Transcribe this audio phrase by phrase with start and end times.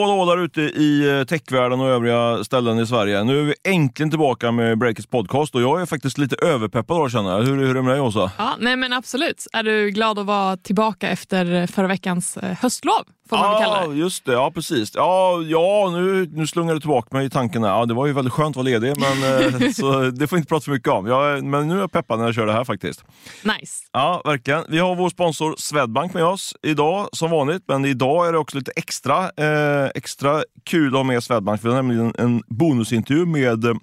[0.00, 3.24] Hallå där ute i eh, techvärlden och övriga ställen i Sverige.
[3.24, 7.08] Nu är vi äntligen tillbaka med Breakits podcast och jag är faktiskt lite överpeppad då
[7.08, 7.42] känner jag.
[7.42, 8.30] Hur, hur är det med dig Åsa?
[8.38, 9.46] Ja, nej men absolut.
[9.52, 13.04] Är du glad att vara tillbaka efter eh, förra veckans eh, höstlov?
[13.30, 13.96] Får man väl kalla Ja, det.
[13.96, 14.32] just det.
[14.32, 14.90] Ja, precis.
[14.94, 17.62] Ja, ja nu, nu slungar du tillbaka mig i tanken.
[17.62, 20.48] Ja, det var ju väldigt skönt att vara ledig, men eh, så det får inte
[20.48, 21.06] prata för mycket om.
[21.06, 23.04] Jag, men nu är jag peppad när jag kör det här faktiskt.
[23.42, 23.84] Nice.
[23.92, 24.64] Ja, verkligen.
[24.68, 28.56] Vi har vår sponsor Swedbank med oss idag som vanligt, men idag är det också
[28.58, 31.64] lite extra, eh, extra kul att ha med Swedbank.
[31.64, 33.74] Vi har nämligen en bonusintervju med eh,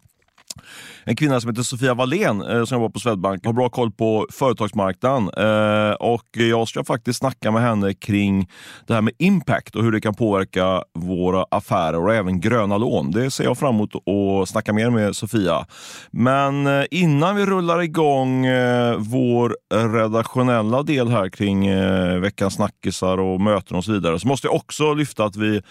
[1.09, 4.27] en kvinna som heter Sofia Wallén eh, som jobbar på Swedbank har bra koll på
[4.31, 5.29] företagsmarknaden.
[5.37, 8.49] Eh, och jag ska faktiskt snacka med henne kring
[8.87, 13.11] det här med impact och hur det kan påverka våra affärer och även gröna lån.
[13.11, 15.65] Det ser jag fram emot att snacka mer med Sofia.
[16.11, 19.55] Men eh, innan vi rullar igång eh, vår
[19.93, 24.55] redaktionella del här kring eh, veckans snackisar och möten och så vidare så måste jag
[24.55, 25.61] också lyfta att vi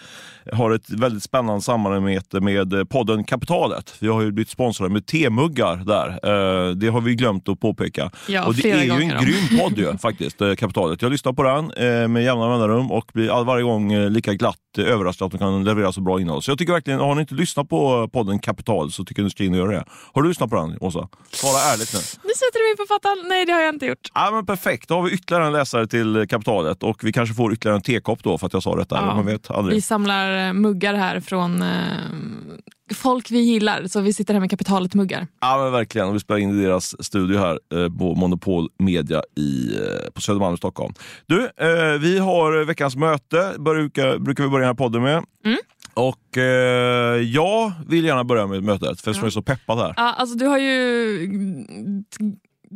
[0.53, 3.93] har ett väldigt spännande samarbete med eh, podden Kapitalet.
[3.99, 6.09] Vi har ju blivit sponsrade med te-muggar där.
[6.09, 8.11] Eh, Det har vi glömt att påpeka.
[8.27, 9.23] Ja, och det är ju en då.
[9.23, 11.01] grym podd ju, faktiskt, eh, Kapitalet.
[11.01, 14.33] Jag lyssnar på den eh, med jämna mellanrum och blir all- varje gång eh, lika
[14.33, 16.41] glatt eh, överraskad att de kan leverera så bra innehåll.
[16.41, 19.29] Så jag tycker verkligen, har ni inte lyssnat på podden Kapital så tycker jag ni
[19.29, 19.83] ska in och göra det.
[20.13, 21.07] Har du lyssnat på den, Åsa?
[21.31, 21.99] Svara ärligt nu.
[22.23, 23.25] Nu sätter du mig på fattan.
[23.29, 24.11] Nej, det har jag inte gjort.
[24.13, 27.53] Ja, men perfekt, då har vi ytterligare en läsare till Kapitalet och vi kanske får
[27.53, 28.95] ytterligare en tekopp då för att jag sa detta.
[28.95, 29.15] Ja.
[29.15, 29.75] Man vet aldrig.
[29.75, 31.67] Vi samlar muggar här från eh,
[32.95, 35.27] folk vi gillar, så vi sitter här med kapitalet-muggar.
[35.41, 39.21] Ja men verkligen, och vi spelar in i deras studio här eh, på Monopol Media
[39.35, 40.93] i, eh, på Södermalm i Stockholm.
[41.25, 45.25] Du, eh, vi har veckans möte, brukar, brukar vi börja den här podden med.
[45.45, 45.57] Mm.
[45.93, 49.93] Och eh, jag vill gärna börja med mötet, för jag är så peppad här.
[49.97, 51.29] Ja, alltså, du har ju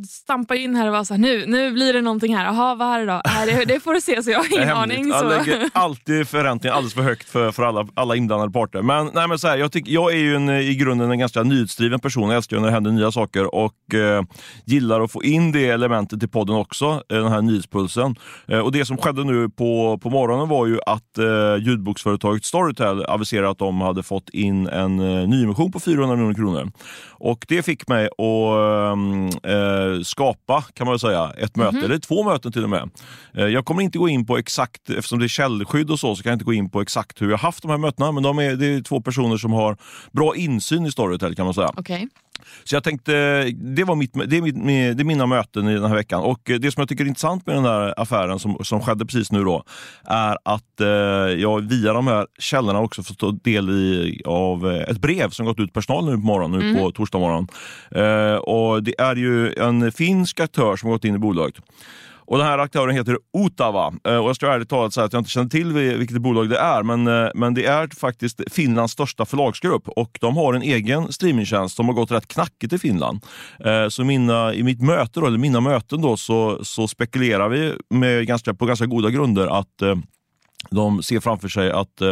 [0.08, 2.44] stampat in här och var så här, nu, nu blir det någonting här.
[2.44, 3.20] Jaha, vad är det då?
[3.24, 5.08] Nej, det, det får du se, så jag har ingen aning.
[5.08, 5.28] Jag Så.
[5.28, 8.82] lägger alltid förräntningen alldeles för högt för, för alla, alla inblandade parter.
[8.82, 11.42] Men, nej, men så här, jag, tycker, jag är ju en, i grunden en ganska
[11.42, 12.28] nyhetsdriven person.
[12.28, 14.22] Jag älskar när det händer nya saker och eh,
[14.64, 18.16] gillar att få in det elementet i podden också, eh, den här nyhetspulsen.
[18.48, 23.04] Eh, och Det som skedde nu på, på morgonen var ju att eh, ljudboksföretaget Storytel
[23.04, 26.70] aviserade att de hade fått in en eh, nyemission på 400 miljoner kronor.
[27.10, 28.18] Och Det fick mig att
[29.44, 32.90] eh, eh, skapa, kan man säga, ett möte, eller två möten till och med.
[33.34, 36.22] Eh, jag kommer inte gå in på exakt, eftersom det är källskydd och så, så
[36.22, 38.12] kan jag inte gå in på exakt hur jag haft de här mötena.
[38.12, 39.76] Men de är, det är två personer som har
[40.12, 41.70] bra insyn i Storytel kan man säga.
[41.76, 42.08] Okej.
[42.64, 43.12] Så jag tänkte,
[43.52, 44.66] det, var mitt, det, är mitt,
[44.96, 46.22] det är mina möten i den här veckan.
[46.22, 49.06] Och eh, det som jag tycker är intressant med den här affären som, som skedde
[49.06, 49.64] precis nu då,
[50.04, 50.86] är att eh,
[51.40, 55.46] jag via de här källorna också fått ta del i, av eh, ett brev som
[55.46, 57.48] gått ut till personal nu på morgonen, nu på torsdag morgon.
[57.90, 61.54] Eh, och det är ju en finsk aktör som gått in i bolaget.
[62.26, 63.92] Och Den här aktören heter Otava.
[64.08, 66.48] Eh, Och jag ska ärligt talat säga att jag inte känner till vi- vilket bolag
[66.50, 70.62] det är, men, eh, men det är faktiskt Finlands största förlagsgrupp och de har en
[70.62, 73.24] egen streamingtjänst som har gått rätt knackigt i Finland.
[73.64, 77.72] Eh, Så mina, i mitt möte, då, eller mina möten då, så, så spekulerar vi
[77.90, 79.82] med ganska, på ganska goda grunder att
[80.70, 82.02] de ser framför sig att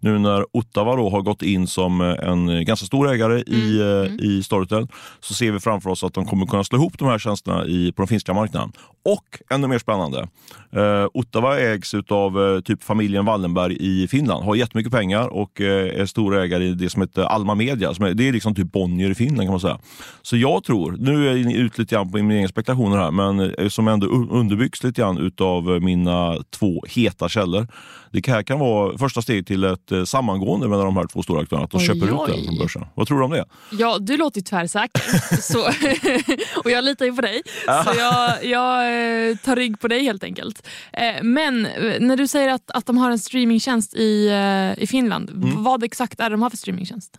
[0.00, 4.42] nu när Ottawa då har gått in som en ganska stor ägare i, eh, i
[4.42, 4.86] Storytel
[5.20, 7.92] så ser vi framför oss att de kommer kunna slå ihop de här tjänsterna i,
[7.92, 8.72] på den finska marknaden.
[9.04, 10.28] Och ännu mer spännande,
[10.72, 16.00] eh, Ottawa ägs av eh, typ familjen Wallenberg i Finland, har jättemycket pengar och eh,
[16.00, 17.94] är stor ägare i det som heter Alma Media.
[17.94, 19.78] Som är, det är liksom typ Bonnier i Finland kan man säga.
[20.22, 23.54] Så jag tror, nu är jag ut lite grann på mina egna spekulationer här, men
[23.54, 27.68] eh, som ändå un- underbyggs lite grann utav mina två heta källor.
[28.12, 31.40] Det här kan vara första steg till ett eh, sammangående mellan de här två stora
[31.42, 32.84] aktörerna, att de Oj, köper ut den från börsen.
[32.94, 33.44] Vad tror du om det?
[33.70, 35.02] Ja, du låter ju tvärsäker.
[35.42, 35.58] så,
[36.64, 37.42] och jag litar ju på dig.
[37.84, 40.66] Så jag, jag eh, tar rygg på dig helt enkelt.
[40.92, 44.86] Eh, Men eh, när du säger att, att de har en streamingtjänst i, eh, i
[44.86, 45.62] Finland, Mm.
[45.62, 47.18] vad exakt är det de har för streamingtjänst?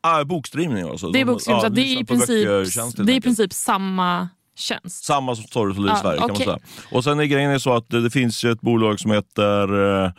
[0.00, 1.10] Ah, bokstreamning alltså.
[1.10, 2.48] Det är De- bokstream, ja, så det är i princip,
[3.06, 5.04] det är i princip samma tjänst.
[5.04, 6.46] Samma som Storytel i Ja, Sverige kan okej.
[6.46, 6.68] man säga.
[6.92, 10.02] Och sen är grejen är så att det, det finns ju ett bolag som heter
[10.04, 10.10] eh,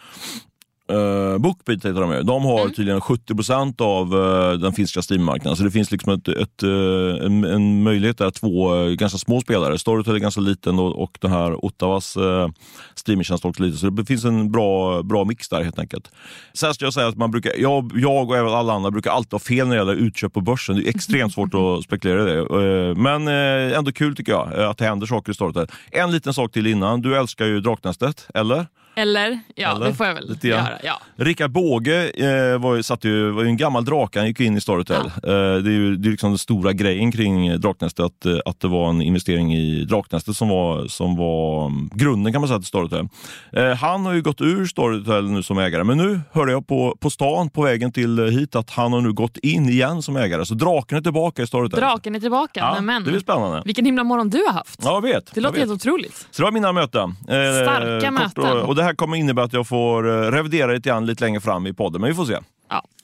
[0.92, 2.24] Uh, Bookbeat heter de ju.
[2.24, 2.74] De har Mm.
[2.74, 5.58] tydligen 70% av eh, den finska streammarknaden.
[5.58, 8.32] Så det finns liksom ett, ett, eh, en, en möjlighet där.
[8.32, 9.78] Två eh, ganska små spelare.
[9.80, 12.48] Storytel är ganska liten och, och den här Ottawas uh,
[12.96, 13.78] streamingtjänst är också liten.
[13.80, 16.12] Så det finns en bra, bra mix där helt enkelt.
[16.54, 19.32] Sen ska jag säga att man brukar, jag, jag och även alla andra brukar alltid
[19.32, 20.76] ha fel när det gäller utköp på börsen.
[20.76, 22.96] Det är extremt svårt att spekulera i det.
[22.96, 25.68] Men ändå kul tycker jag att det händer saker i Storytel.
[25.92, 27.02] En liten sak till innan.
[27.02, 28.66] Du älskar ju Draknästet, eller?
[29.00, 29.40] Eller?
[29.56, 29.86] Ja, Eller?
[29.86, 30.66] det får jag väl Lite grann.
[30.66, 30.78] göra.
[30.84, 31.02] Ja.
[31.16, 34.58] Rickard Båge eh, var, ju, satt ju, var ju en gammal drake, han gick in
[34.58, 35.06] i Storytel.
[35.06, 38.60] Eh, det är ju det är liksom den stora grejen kring Draknästet, att, eh, att
[38.60, 42.60] det var en investering i Draknästet som var, som var mm, grunden kan man säga
[42.60, 43.08] till Storytel.
[43.54, 46.98] Eh, han har ju gått ur Storytel nu som ägare, men nu hörde jag på,
[47.00, 50.18] på stan på vägen till eh, hit att han har nu gått in igen som
[50.18, 50.46] ägare.
[50.46, 51.80] Så draken är tillbaka i Storytel.
[51.80, 52.60] Draken är tillbaka.
[52.60, 53.62] Ja, men det blir spännande.
[53.66, 54.80] Vilken himla morgon du har haft.
[54.84, 55.36] Ja, jag vet.
[55.36, 56.28] Det låter helt otroligt.
[56.32, 57.10] Så det var mina möten.
[57.10, 58.44] Eh, Starka möten.
[58.58, 61.42] Och, och det här kommer innebära att jag får eh, revidera lite grann lite längre
[61.42, 62.38] fram i podden, men vi får se.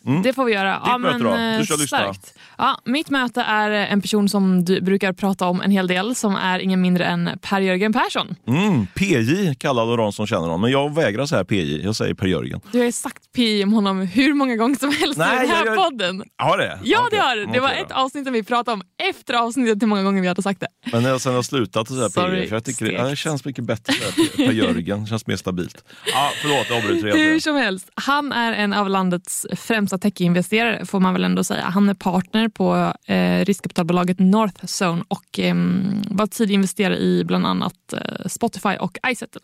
[0.06, 0.82] Ja, Det får vi göra.
[0.86, 1.02] ja, Mm.
[1.02, 1.30] möte då?
[1.36, 2.34] eh, Du kör starkt.
[2.58, 6.36] Ja, mitt möte är en person som du brukar prata om en hel del som
[6.36, 8.36] är ingen mindre än Per-Jörgen Persson.
[8.48, 11.82] Mm, PJ kallade de som känner honom, men jag vägrar säga PJ.
[11.84, 12.62] Jag säger Per-Jörgen.
[12.72, 15.50] Du har ju sagt PI om honom hur många gånger som helst Nej, i den
[15.50, 16.24] här jag- jag- podden.
[16.38, 16.80] Har det?
[16.84, 17.20] Ja, Okej.
[17.20, 17.46] det har du.
[17.46, 20.42] Det var ett avsnitt som vi pratade om efter avsnittet hur många gånger vi hade
[20.42, 20.68] sagt det.
[20.92, 23.64] Men jag, sen har slutat att säga PJ, för jag tycker det, det känns mycket
[23.64, 23.94] bättre
[24.38, 25.08] Per-Jörgen.
[25.08, 25.84] Känns mer stabilt.
[26.14, 31.00] Ja, förlåt, jag avbryter Hur som helst, han är en av landets främsta techinvesterare får
[31.00, 31.64] man väl ändå säga.
[31.64, 35.56] Han är partner på eh, riskkapitalbolaget Northzone och eh,
[36.10, 39.42] var tidig investerare i bland annat eh, Spotify och iSettle.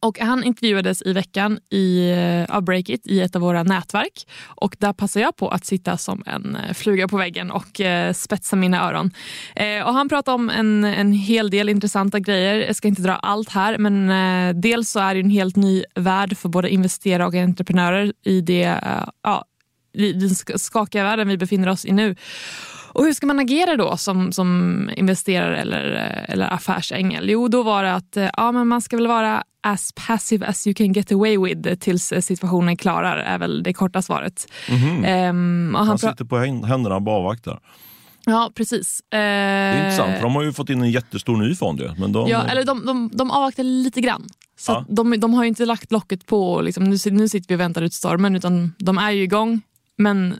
[0.00, 4.26] Och han intervjuades i veckan i, eh, av Breakit i ett av våra nätverk.
[4.46, 8.12] Och Där passade jag på att sitta som en eh, fluga på väggen och eh,
[8.12, 9.10] spetsa mina öron.
[9.56, 12.66] Eh, och Han pratade om en, en hel del intressanta grejer.
[12.66, 15.84] Jag ska inte dra allt här, men eh, dels så är det en helt ny
[15.94, 19.44] värld för både investerare och entreprenörer i det, eh, ja,
[19.94, 22.16] i den skakiga världen vi befinner oss i nu.
[22.92, 25.82] Och hur ska man agera då som, som investerare eller,
[26.28, 27.30] eller affärsängel?
[27.30, 30.74] Jo, då var det att ja, men man ska väl vara as passive as you
[30.74, 34.46] can get away with tills eh, situationen klarar, är väl det korta svaret.
[35.04, 37.60] Ehm, och han Han pra- sitter på hän- händerna och bara avvaktar.
[38.26, 39.02] ja, precis.
[39.10, 41.90] Det är intressant, för de har ju fått in en jättestor ny fond ju.
[41.98, 44.26] Men de, Ja, eller de, de, de avvaktar lite grann.
[44.58, 44.84] Så Ja.
[44.88, 47.60] de, de har ju inte lagt locket på och liksom, nu, nu sitter vi och
[47.60, 49.60] väntar ut stormen utan de är ju igång.
[49.98, 50.34] Men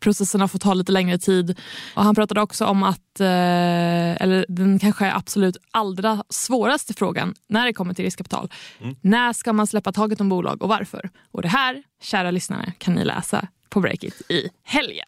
[0.00, 1.58] processerna får ta lite längre tid.
[1.94, 7.66] Och han pratade också om att, eh, eller den kanske absolut allra svåraste frågan när
[7.66, 8.52] det kommer till riskkapital.
[8.80, 8.96] Mm.
[9.00, 11.10] När ska man släppa taget om bolag och varför?
[11.32, 13.48] Och det här, kära lyssnare, kan ni läsa
[13.78, 15.06] på Breakit i helgen.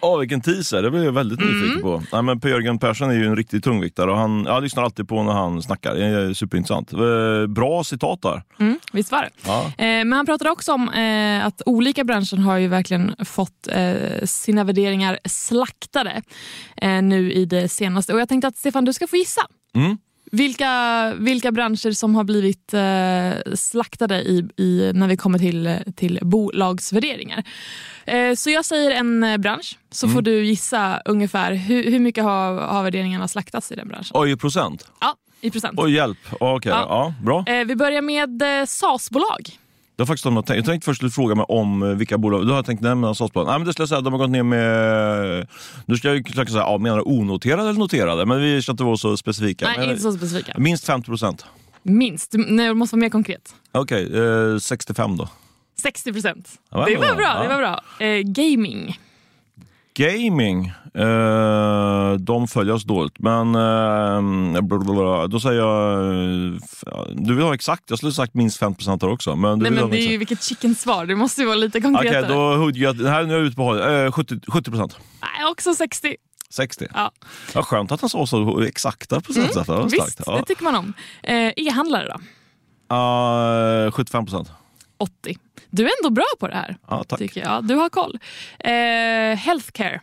[0.00, 1.60] Åh, vilken teaser, det blev jag väldigt Mm.
[1.60, 2.02] nyfiken på.
[2.12, 5.22] Nej, men Per-Jörgen Persson är ju en riktig tungviktare och han, jag lyssnar alltid på
[5.22, 5.94] när han snackar.
[5.94, 6.92] Det är superintressant.
[6.92, 8.42] Eh, Bra citat där.
[8.60, 9.30] Mm, visst var det.
[9.46, 9.64] Ja.
[9.66, 13.68] Eh, men han pratade också om eh, att olika branscher har ju verkligen fått
[14.24, 16.22] sina värderingar slaktade
[17.02, 18.14] nu i det senaste.
[18.14, 19.40] Och jag tänkte att Stefan, du ska få gissa.
[19.74, 19.98] Mm.
[20.32, 26.18] Vilka, vilka branscher som har blivit eh, slaktade i, i, när vi kommer till, till
[26.22, 27.44] bolagsvärderingar.
[28.04, 32.24] Eh, så jag säger en eh, bransch, så får du gissa ungefär hur, hur mycket
[32.24, 34.10] har, har värderingarna slaktats i den branschen.
[34.14, 34.90] Oj, i procent?
[35.00, 35.74] Ja, i procent.
[35.78, 36.18] Oj, hjälp.
[36.40, 36.86] Okej, Ja.
[36.88, 37.14] ja.
[37.24, 37.44] bra.
[37.54, 39.58] Eh, vi börjar med eh, SAS-bolag.
[39.96, 42.42] Det var faktiskt de jag, tänkte, jag tänkte först fråga mig om eh, vilka bolag,
[42.46, 43.46] då har jag tänkt nämna SAS-bolag.
[43.46, 45.46] Nej men det skulle jag säga, de har gått ner med,
[45.86, 48.26] nu ska jag försöka säga, ja, menar du onoterade eller noterade?
[48.26, 49.64] Men vi ska inte vara så specifika.
[49.66, 50.52] Nej, Men- inte så specifika.
[50.58, 51.44] Minst 50 procent.
[51.82, 52.34] Minst.
[52.48, 53.54] Nej, du måste vara mer konkret.
[53.72, 54.18] Okej,
[54.52, 55.28] eh, 65 då.
[55.82, 56.48] 60 procent.
[56.70, 57.14] Ja, det var bra.
[57.14, 57.24] bra.
[57.36, 57.42] Ja.
[57.42, 58.06] Det var bra.
[58.06, 58.98] Eh, gaming.
[59.98, 63.18] Gaming, eh, de följer oss dåligt.
[63.18, 68.58] Men eh, blablabla, då säger jag, eh, du vill ha exakt, jag skulle sagt minst
[68.58, 69.36] 50 procent här också.
[69.36, 70.12] Men du Nej, vill men ha det är exakt.
[70.12, 71.06] ju vilket chicken svar.
[71.06, 72.28] Det måste ju vara lite Okej, konkretare.
[72.34, 74.04] då hugger jag, här nu är jag ute på håll.
[74.06, 74.98] Eh, 70 70 procent.
[75.22, 76.16] Nej, också 60.
[76.50, 76.86] 60.
[76.94, 77.10] Ja.
[77.54, 79.72] Vad skönt att han sa så exakta procentsatser.
[79.72, 80.20] Var Mm, Visst.
[80.26, 80.36] Ja.
[80.36, 80.92] det tycker man om.
[81.22, 82.20] Eh, E-handlare då?
[83.86, 84.50] Uh, 75 procent.
[84.98, 85.36] 80.
[85.76, 86.76] Du är ändå bra på det här.
[86.88, 87.18] Ja, tack.
[87.18, 87.64] Tycker jag.
[87.64, 88.18] Du har koll.
[88.58, 88.70] Eh,
[89.38, 90.00] healthcare.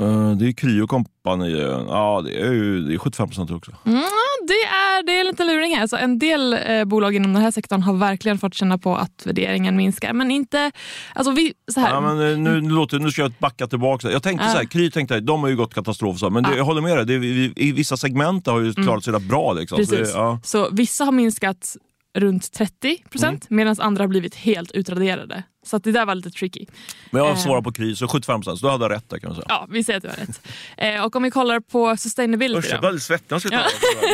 [0.00, 1.50] Eh, det är Kry och Company.
[1.88, 3.72] Ja, det är ju det är 75 procent också.
[3.86, 4.02] Mm,
[4.48, 5.86] det, är, det är lite luring här.
[5.86, 9.22] Så en del eh, bolag inom den här sektorn har verkligen fått känna på att
[9.26, 10.12] värderingen minskar.
[10.12, 10.70] Men inte...
[11.14, 11.90] Alltså vi, så här.
[11.94, 14.10] Ja, men, eh, nu, nu, låter, nu ska jag backa tillbaka.
[14.10, 14.52] Jag tänkte Ja.
[14.52, 16.18] så här, Kry tänkte, de har ju gått katastrof.
[16.18, 16.56] Så, men det, Ja.
[16.56, 19.52] jag håller med dig, det, vi- i vissa segment har ju klarat sig rätt bra.
[19.52, 19.84] Liksom.
[19.84, 20.12] Så Precis.
[20.12, 20.40] det, ja.
[20.44, 21.76] Så vissa har minskat
[22.20, 23.56] runt 30 procent Mm.
[23.56, 25.42] medan andra har blivit helt utraderade.
[25.66, 26.66] Så att det där var lite tricky.
[27.10, 27.36] Men jag Eh.
[27.36, 28.58] svarar på Kry, så 75 procent.
[28.60, 29.46] Så då hade rätt där kan man säga.
[29.48, 30.40] Ja, vi säger att du har rätt.
[30.76, 32.86] Eh, och om vi kollar på sustainability Usch, jag då?
[32.86, 33.64] väldigt svettig när jag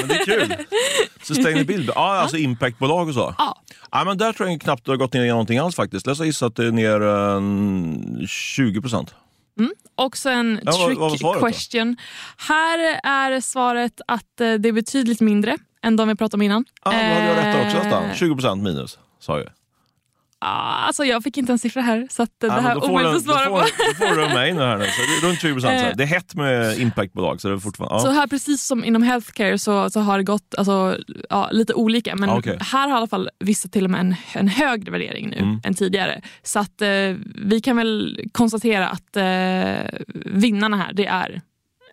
[0.01, 0.55] men det är kul.
[1.23, 3.35] Sustainability, ja, alltså impactbolag och så.
[3.39, 6.07] Ja, Ja, men där tror jag knappt det har gått ner någonting alls faktiskt.
[6.07, 7.01] Jag gissar att det är ner
[8.21, 9.15] eh, 20 procent.
[9.97, 11.47] också en Ja, vad- vad trick svaret då?
[11.47, 11.97] question.
[12.37, 16.65] Här är svaret att eh, det är betydligt mindre än de vi pratade om innan.
[16.85, 18.15] Ja, då hade jag rätt där också Eh, nästan.
[18.15, 19.49] 20 procent minus, sa jag.
[20.47, 23.13] Ah, alltså jag fick inte en siffra här, så det men här då är omöjligt
[23.13, 23.57] du- att svara då på.
[23.67, 24.85] får, då får du mig nu här nu.
[24.85, 25.83] Så det är runt 20 procent.
[25.87, 25.97] Eh.
[25.97, 27.41] Det är hett med impactbolag.
[27.41, 28.13] Så det är fortfarande, Så ja.
[28.13, 30.99] här precis som inom healthcare så, så har det gått alltså,
[31.31, 32.17] ja, lite olika.
[32.17, 32.59] Men Ah, okej.
[32.61, 35.61] här har i alla fall vissa till och med en, en högre värdering nu Mm.
[35.65, 36.21] än tidigare.
[36.43, 36.89] Så att eh,
[37.45, 41.41] vi kan väl konstatera att eh, vinnarna här det är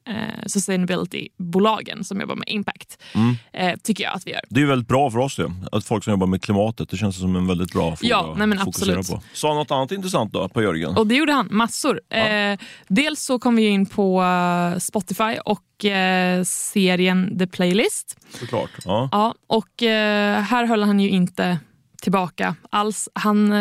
[0.08, 3.02] eh, sustainability-bolagen som jobbar med impact.
[3.14, 3.36] Mm.
[3.54, 4.42] Eh, tycker jag att vi gör.
[4.50, 5.52] Det är väldigt bra för oss det.
[5.72, 6.90] Att folk som jobbar med klimatet.
[6.90, 9.22] Det känns som en väldigt bra fråga Ja, nej men att fokusera absolut.
[9.22, 9.28] på.
[9.34, 10.98] Sa något annat intressant då på Jörgen?
[10.98, 12.02] Och det gjorde han, massor.
[12.10, 18.18] Eh, dels så kom vi in på eh, Spotify och eh, serien The Playlist.
[18.40, 18.70] Såklart.
[18.86, 19.10] Ja.
[19.12, 21.58] Ja, och eh, här höll han ju inte
[22.02, 23.10] tillbaka alls.
[23.14, 23.54] Han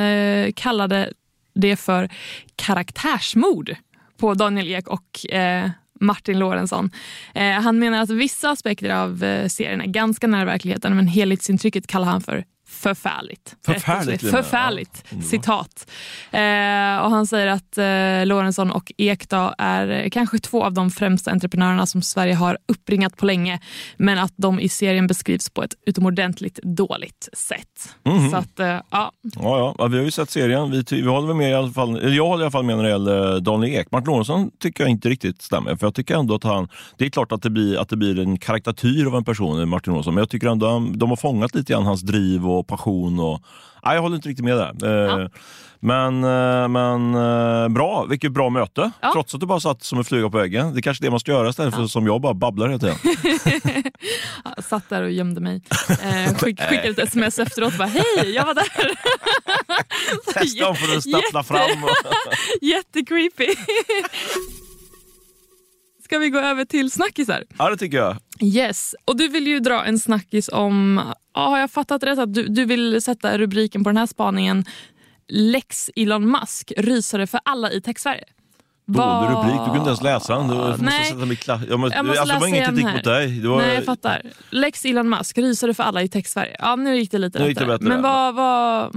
[0.55, 1.13] kallade
[1.55, 2.09] det för
[2.57, 3.77] karaktärsmord
[4.17, 5.71] på Daniel Ek och eh,
[6.01, 6.91] Martin Lorentzon.
[7.35, 11.87] Eh, han menar att vissa aspekter av eh, serien är ganska nära verkligheten men helhetsintrycket
[11.87, 12.45] kallar han för
[12.81, 13.57] förfärligt.
[13.67, 14.31] Förfärligt.
[14.31, 15.05] Förfärligt.
[15.11, 15.23] Ja.
[15.23, 15.91] Citat.
[16.31, 20.91] Eh, och han säger att eh, Lorentzon och Ekdal är eh, kanske två av de
[20.91, 23.61] främsta entreprenörerna som Sverige har uppringat på länge
[23.97, 27.95] men att de i serien beskrivs på ett utomordentligt dåligt sätt.
[28.05, 28.31] Mhm.
[28.31, 29.13] Så att, eh, ja.
[29.23, 29.87] Ja, ja.
[29.87, 30.71] vi har ju sett serien.
[30.71, 32.85] Vi, vi håller med i alla fall, eller jag håller i alla fall med när
[32.85, 33.91] det gäller Daniel Ek.
[33.91, 35.77] Martin Lorentzon tycker jag inte riktigt stämmer.
[35.77, 38.19] För jag tycker ändå att han, det är klart att det blir, att det blir
[38.19, 40.15] en karikatyr av en person, Martin Lorentzon.
[40.15, 43.21] Men jag tycker ändå att de har fångat lite grann hans driv och passion.
[43.21, 43.43] Och,
[43.85, 44.85] nej, jag håller inte riktigt med där.
[44.85, 45.29] Eh, Ja.
[45.83, 48.91] Men, eh, men eh, bra, vilket bra möte.
[49.01, 49.13] Ja.
[49.13, 50.73] Trots att du bara satt som en fluga på väggen.
[50.75, 52.97] Det är kanske det man ska göra istället för som jag bara babblar hela tiden.
[54.57, 55.63] Jag satt där och gömde mig.
[55.89, 58.69] Eh, skick, skickade ett sms efteråt och bara hej, jag var där.
[60.35, 61.71] Testa om för att stappla fram.
[62.61, 63.47] Jättecreepy.
[66.05, 67.45] Ska vi gå över till snackisar?
[67.59, 68.17] ja, det tycker jag.
[68.43, 68.95] Yes.
[69.05, 71.01] Och du vill ju dra en snackis om,
[71.35, 74.65] ja, har jag fattat rätt, att du, du vill sätta rubriken på den här spaningen
[75.29, 78.25] Lex Elon Musk, rysare för alla i tech-Sverige.
[78.87, 80.49] Dålig rubrik, du kunde inte ens läsa den.
[80.49, 81.05] Du måste Nej.
[81.05, 81.61] sätta mig klass.
[81.69, 82.95] Jag måste, Jag måste alltså, det var läsa ingen kritik här.
[82.95, 83.47] mot dig.
[83.47, 84.23] Var, Nej, jag fattar.
[84.51, 86.57] Lex Elon Musk, rysare för alla i tech-Sverige.
[86.59, 87.89] Ja, nu gick det lite Nu gick det bättre.
[87.89, 88.95] Men vad, vad,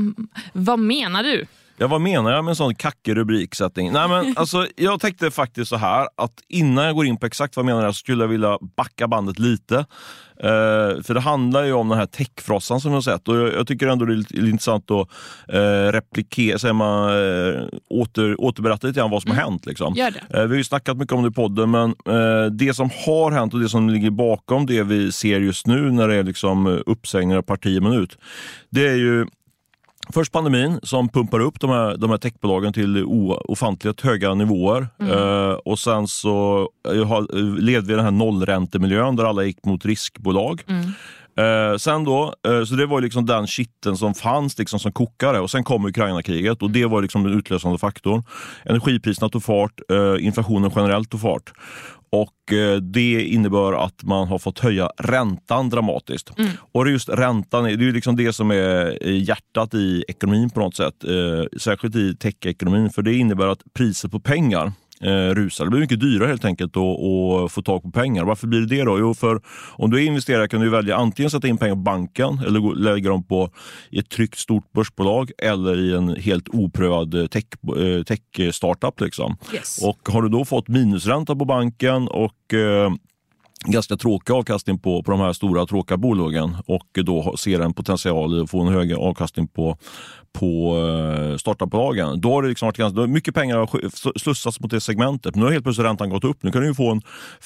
[0.53, 1.45] vad menar du?
[1.77, 3.91] Ja, vad menar jag med en sån kackig rubriksättning?
[3.91, 7.55] Nej, men, alltså, jag tänkte faktiskt så här att innan jag går in på exakt
[7.55, 9.85] vad jag menar så skulle jag vilja backa bandet lite.
[10.39, 13.53] Eh, för det handlar ju om den här techfrossan som vi har sett och jag,
[13.53, 15.07] jag tycker ändå det är lite, lite intressant att
[15.53, 19.65] uh, replikera, säger man, uh, åter, återberätta lite grann vad som har hänt.
[19.65, 19.93] Liksom.
[20.29, 23.31] Eh, Vi har ju snackat mycket om det i podden, men eh, det som har
[23.31, 26.67] hänt och det som ligger bakom det vi ser just nu när det är liksom
[26.67, 28.17] eh, uppsägningar per tio minut,
[28.69, 29.27] det är ju
[30.09, 33.03] Först pandemin som pumpar upp de här, de här techbolagen till
[33.45, 34.87] ofantligt höga nivåer.
[35.11, 39.65] Eh, och sen så eh, har- levde vi i den här nollräntemiljön där alla gick
[39.65, 40.61] mot riskbolag.
[41.37, 45.39] Eh, sen då, eh, så det var liksom den shitten som fanns liksom som kokade
[45.39, 48.23] och sen kom Ukraina-kriget och det var liksom den utlösande faktorn.
[48.65, 51.53] Energipriserna tog fart, eh, inflationen generellt tog fart.
[52.13, 56.29] Och eh, Det innebär att man har fått höja räntan dramatiskt.
[56.71, 60.49] Och det är just räntan, det är liksom det som är eh, hjärtat i ekonomin
[60.49, 61.03] på något sätt.
[61.03, 65.65] Eh, särskilt i tech-ekonomin, för det innebär att priset på pengar eh, rusar.
[65.65, 68.23] Det blir mycket dyrare helt enkelt att, få tag på pengar.
[68.23, 68.99] Varför blir det det då?
[68.99, 72.39] Jo, för om du är investerare kan du välja antingen sätta in pengar på banken
[72.45, 73.49] eller lägga dem på
[73.91, 77.45] ett tryggt stort börsbolag eller i en helt oprövad eh, tech,
[77.77, 79.01] eh, tech startup.
[79.01, 79.37] Liksom.
[79.53, 79.79] Yes.
[79.83, 82.91] Och har du då fått minusränta på banken och eh,
[83.65, 88.37] ganska tråkig avkastning på, på de här stora tråkiga bolagen och då ser en potential
[88.37, 89.77] i att få en högre avkastning på,
[90.33, 92.21] på eh, startupbolagen.
[92.21, 95.35] Då har det liksom varit ganska, då mycket pengar har slussats mot det segmentet.
[95.35, 96.43] Men nu har helt plötsligt räntan gått upp.
[96.43, 97.01] Nu kan du få en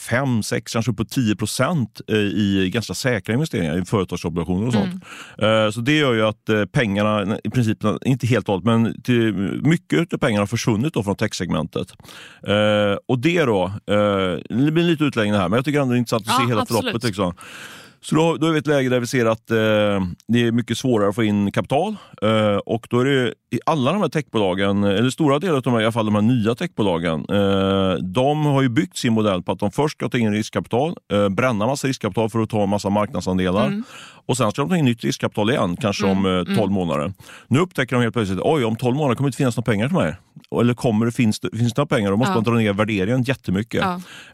[0.09, 4.73] 5, 6, kanske upp på 10 procent eh, i ganska säkra investeringar i företagsobligationer och
[4.73, 5.03] sånt.
[5.37, 9.33] Eh, Så det gör ju att pengarna, i princip, inte helt och hållet, men till,
[9.63, 11.87] mycket av pengarna har försvunnit då från techsegmentet.
[13.07, 13.71] Och det då,
[14.49, 16.81] det blir lite utläggning här, men jag tycker ändå intressant att Ja, se hela absolut.
[16.81, 17.03] förloppet.
[17.03, 17.33] Liksom.
[18.01, 19.57] Så då, då är vi i ett läge där vi ser att eh,
[20.27, 21.95] det är mycket svårare att få in kapital.
[22.21, 25.73] Eh, och då är det i alla de här techbolagen, eller stora delar av de
[25.73, 29.43] här, i alla fall de här nya techbolagen, eh, de har ju byggt sin modell
[29.43, 32.63] på att de först ska ta in riskkapital, eh, bränna massa riskkapital för att ta
[32.63, 33.83] en massa marknadsandelar.
[34.27, 37.13] Och sen ska de ta in nytt riskkapital igen, kanske om eh, 12 månader.
[37.47, 39.87] Nu upptäcker de helt plötsligt, oj om 12 månader kommer det inte finnas några pengar
[39.87, 40.15] till mig.
[40.61, 42.35] Eller kommer det, finns, det, finns det några pengar, då måste Ja.
[42.35, 43.83] man dra ner värderingen jättemycket.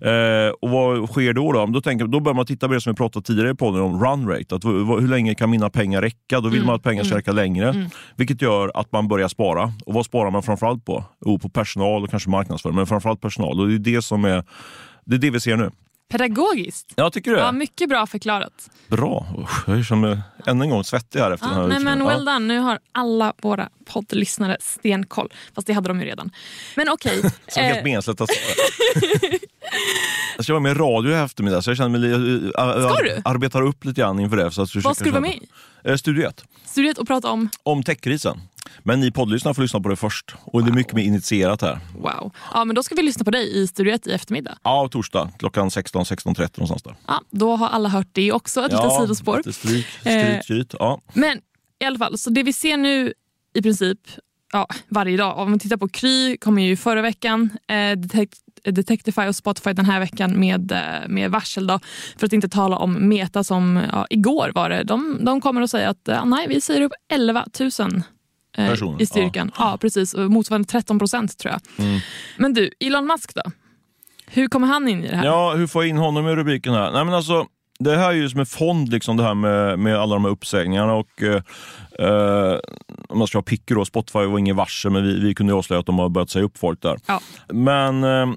[0.01, 0.09] Ja.
[0.09, 1.51] Eh, och vad sker då?
[1.51, 3.81] Då, då, tänker, då börjar man titta på det som vi pratade tidigare i podden
[3.81, 4.55] om run rate.
[4.55, 6.39] Att, hur länge kan mina pengar räcka?
[6.41, 6.65] Då vill Mm.
[6.67, 7.89] man att pengar ska räcka längre.
[8.15, 9.73] Vilket gör att man börjar spara.
[9.85, 11.03] Och vad sparar man framförallt på?
[11.25, 13.59] Jo, på personal och kanske marknadsföring, men framförallt personal.
[13.59, 14.43] Och det är det som är
[15.05, 15.71] det är det vi ser nu.
[16.11, 16.93] Pedagogiskt.
[16.95, 17.37] Ja, tycker du?
[17.37, 18.69] Ja, mycket bra förklarat.
[18.87, 19.25] Bra.
[19.39, 21.79] Usch, jag är som eh, än en gång svettig här efter Ja, den här nej,
[21.79, 22.25] men utfrågningen.
[22.25, 22.53] well done.
[22.53, 25.33] Nu har alla våra poddlyssnare stenkoll.
[25.55, 26.31] Fast det hade de ju redan.
[26.75, 27.21] Men okej.
[27.47, 28.39] Så helt eh, meningslöst att säga.
[30.35, 32.11] Jag ska vara med i radio i eftermiddag så jag känner mig
[32.57, 33.21] äh, Ska du?
[33.25, 34.51] arbetar upp lite grann inför det.
[34.51, 35.47] Så att vad ska du vara med i?
[35.83, 37.49] Eh, Studio 1, Studiet och prata om?
[37.63, 38.41] om techkrisen.
[38.79, 40.35] Men ni poddlyssnare får lyssna på det först.
[40.43, 41.79] Och det är mycket mer initierat här.
[41.97, 42.31] Wow.
[42.53, 44.57] Ja, men då ska vi lyssna på dig i Studiet i eftermiddag.
[44.63, 46.95] Ja, torsdag klockan 16, 16.30 någonstans där.
[47.07, 48.65] Ja, då har alla hört det också.
[48.65, 49.37] Ett litet sidospår.
[49.37, 50.39] Lite stryk, Eh.
[50.41, 50.75] strykryt.
[50.79, 51.01] Ja.
[51.13, 51.37] Men
[51.79, 53.13] i alla fall, så det vi ser nu
[53.55, 53.99] i princip
[54.53, 55.37] ja, varje dag.
[55.37, 57.49] Om man tittar på Kry kommer ju förra veckan.
[57.67, 61.67] Eh, Detect Detectify och Spotify den här veckan med, eh, med varsel.
[61.67, 61.79] Då,
[62.17, 64.83] för att inte tala om Meta som ja, igår var det.
[64.83, 67.71] De, de kommer att säga att eh, nej, vi säger upp 11 000
[68.57, 69.51] eh, Personer, i styrkan.
[69.57, 69.77] Ja.
[69.81, 70.13] precis.
[70.13, 71.85] Och Motsvarande 13 procent tror jag.
[71.85, 71.99] Mm.
[72.37, 73.41] Men du, Elon Musk då?
[74.27, 75.25] Hur kommer han in i det här?
[75.25, 76.91] ja, hur får jag in honom i rubriken här?
[76.91, 77.45] Nej, men alltså,
[77.79, 80.31] det här är ju som en fond, liksom, det här med, med alla de här
[80.31, 80.93] uppsägningarna.
[80.93, 81.41] Och, eh,
[81.99, 82.59] eh,
[83.09, 85.79] om man ska vara picky då, Spotify var ingen varsel, men vi, vi kunde avslöja
[85.79, 86.99] att de har börjat säga upp folk där.
[87.05, 87.21] Ja.
[87.47, 88.27] Men eh,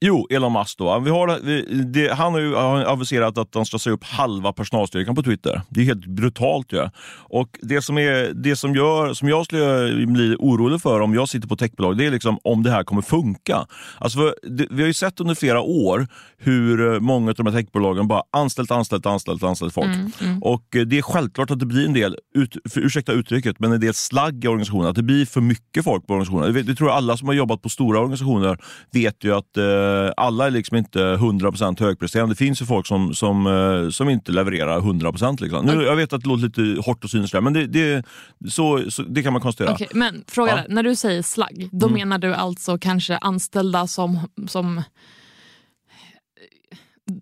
[0.00, 0.98] Jo, Elon Musk då.
[0.98, 5.14] Vi har, vi, det, han har ju aviserat att han ska säga upp halva personalstyrkan
[5.14, 5.62] på Twitter.
[5.68, 6.76] Det är helt brutalt ju.
[6.76, 6.90] Ja.
[7.30, 11.28] Och det som, är, det som, gör, som jag skulle bli orolig för om jag
[11.28, 13.66] sitter på techbolag, det är liksom om det här kommer funka.
[13.98, 17.46] Alltså för, det, vi har ju sett under flera år hur eh, många av de
[17.46, 19.88] här techbolagen bara anställt, anställt, anställt, anställt folk.
[20.40, 23.72] Och eh, det är självklart att det blir en del, ut, för, ursäkta uttrycket, men
[23.72, 24.86] en del slagg i organisationen.
[24.86, 26.52] Att det blir för mycket folk på organisationen.
[26.54, 28.58] Det, det tror jag alla som har jobbat på stora organisationer
[28.92, 32.34] vet ju att eh, alla är liksom inte 100% högpresterande.
[32.34, 35.40] Det finns ju folk som, som, eh, som inte levererar 100%.
[35.40, 35.66] Liksom.
[35.66, 38.04] Nu, jag vet att det låter lite hårt och cyniskt, men det, det,
[38.50, 39.74] så, så, det kan man konstatera.
[39.74, 40.62] Okej, men fråga Ja.
[40.68, 41.98] När du säger slagg, då Mm.
[41.98, 44.18] menar du alltså kanske anställda som,
[44.48, 44.82] som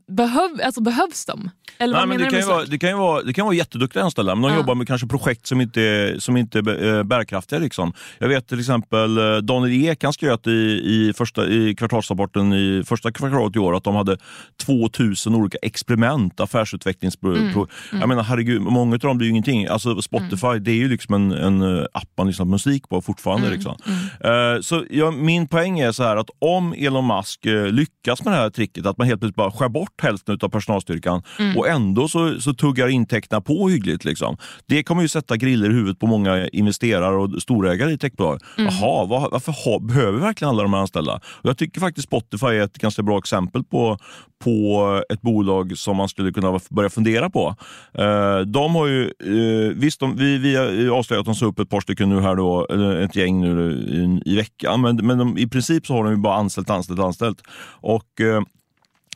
[0.08, 1.50] Behöv, alltså behövs de?
[1.78, 3.54] Eller Nej, vad men menar det, kan vara, det, kan ju vara, det kan vara
[3.54, 4.56] jätteduktiga anställda, men de Ja.
[4.56, 7.58] jobbar med kanske projekt som inte, är- som inte är eh, bärkraftiga.
[7.58, 7.92] Liksom.
[8.18, 12.82] Jag vet till exempel eh, Daniel Ek han skröt i, i, första, i kvartalsrapporten i
[12.86, 14.16] första kvartalet i år att de hade
[14.64, 17.36] 2000 olika experiment, affärsutvecklingspro...
[17.36, 17.66] Mm,
[18.00, 19.66] Jag menar herregud, många av dem blir ju ingenting.
[19.66, 23.02] Alltså Spotify det är ju liksom en, en eh, app man lyssnar på musik på
[23.02, 23.46] fortfarande.
[23.46, 23.76] Mm, Liksom.
[24.20, 27.40] Eh, så ja, min poäng är så här att om Elon Musk
[27.70, 31.22] lyckas med det här tricket, att man helt plötsligt bara skär bort hälften av personalstyrkan
[31.38, 31.56] Mm.
[31.58, 34.04] och ändå så, så tuggar intäkterna på hyggligt.
[34.04, 34.36] Liksom.
[34.66, 38.40] Det kommer ju sätta griller i huvudet på många investerare och storägare i techbolag.
[38.58, 38.72] Mm.
[38.72, 41.14] Jaha, vad, varför ha, behöver vi verkligen alla de här anställda?
[41.14, 43.98] Och jag tycker faktiskt Spotify är ett ganska bra exempel på,
[44.44, 47.54] på ett bolag som man skulle kunna börja fundera på.
[47.98, 51.58] Eh, de har ju, eh, visst, de, vi, vi har avslöjat att de sa upp
[51.58, 52.66] ett par stycken nu här då,
[53.04, 56.18] ett gäng nu i, i veckan, men, men de, i princip så har de ju
[56.18, 57.42] bara anställt, anställt, anställt.
[57.80, 58.42] Och eh,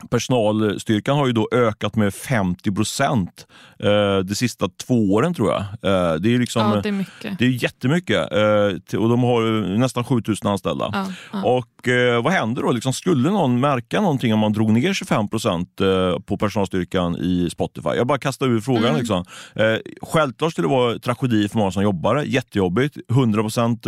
[0.09, 3.47] Personalstyrkan har ju då ökat med 50 procent
[3.79, 5.61] eh, de sista två åren tror jag.
[5.61, 7.39] Eh, det är liksom, Ja, det är mycket.
[7.39, 10.89] det är jättemycket eh, och de har nästan 7000 anställda.
[10.93, 11.43] Ja, ja.
[11.43, 11.67] Och
[12.23, 12.71] vad händer då?
[12.71, 15.69] Liksom, skulle någon märka någonting om man drog ner 25 procent
[16.25, 17.89] på personalstyrkan i Spotify?
[17.95, 18.85] Jag bara kastar ur frågan.
[18.85, 18.97] Mm.
[18.97, 19.25] Liksom.
[20.01, 22.23] Självklart skulle det vara tragedi för många som jobbar.
[22.23, 22.97] Jättejobbigt.
[23.11, 23.85] 100 procent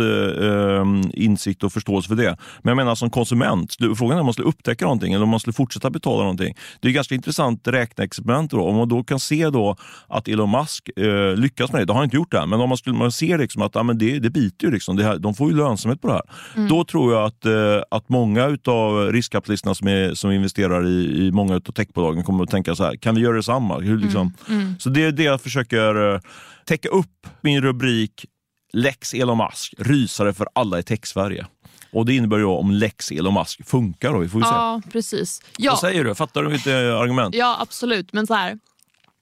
[1.12, 2.36] insikt och förståelse för det.
[2.62, 5.40] Men jag menar som konsument, frågan är om man skulle upptäcka någonting eller om man
[5.40, 6.54] skulle fortsätta betala någonting.
[6.80, 8.50] Det är ganska intressant räkneexperiment.
[8.50, 8.62] Då.
[8.62, 9.76] Om man då kan se då
[10.08, 12.68] att Elon Musk eh, lyckas med det, det har han inte gjort det, men om
[12.68, 14.72] man skulle man ser liksom att ja, men det, det biter ju.
[14.72, 14.96] Liksom.
[14.96, 16.68] Det här, de får ju lönsamhet på det här.
[16.68, 21.30] Då tror jag att, eh, att många av riskkapitalisterna som, är, som investerar i, i
[21.32, 23.78] många av techbolagen kommer att tänka så här, kan vi göra detsamma?
[23.78, 24.32] Hur, liksom?
[24.78, 26.20] Så det är det jag försöker eh,
[26.64, 28.26] täcka upp min rubrik
[28.74, 31.46] Lex Elon Musk, rysare för alla i tech-Sverige.
[31.90, 34.50] Och det innebär ju om Lex Elon Musk funkar då, vi får ju se.
[34.54, 35.42] ja, precis.
[35.56, 36.14] Ja, Vad säger du?
[36.14, 37.34] Fattar du mitt eh, argument?
[37.34, 38.12] ja, absolut.
[38.12, 38.58] Men så här,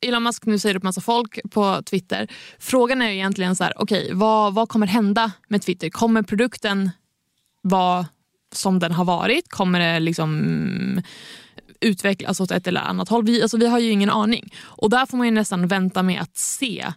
[0.06, 2.28] Elon Musk nu säger upp massa folk på Twitter.
[2.58, 5.90] Frågan är ju egentligen så här, okej, vad, vad kommer hända med Twitter?
[5.90, 6.90] Kommer produkten
[7.62, 8.06] vara
[8.52, 9.48] som den har varit?
[9.48, 11.02] Kommer det liksom
[11.80, 13.24] utvecklas åt ett eller annat håll?
[13.24, 14.54] Vi, alltså, vi har ju ingen aning.
[14.60, 16.92] Och där får man ju nästan vänta med att se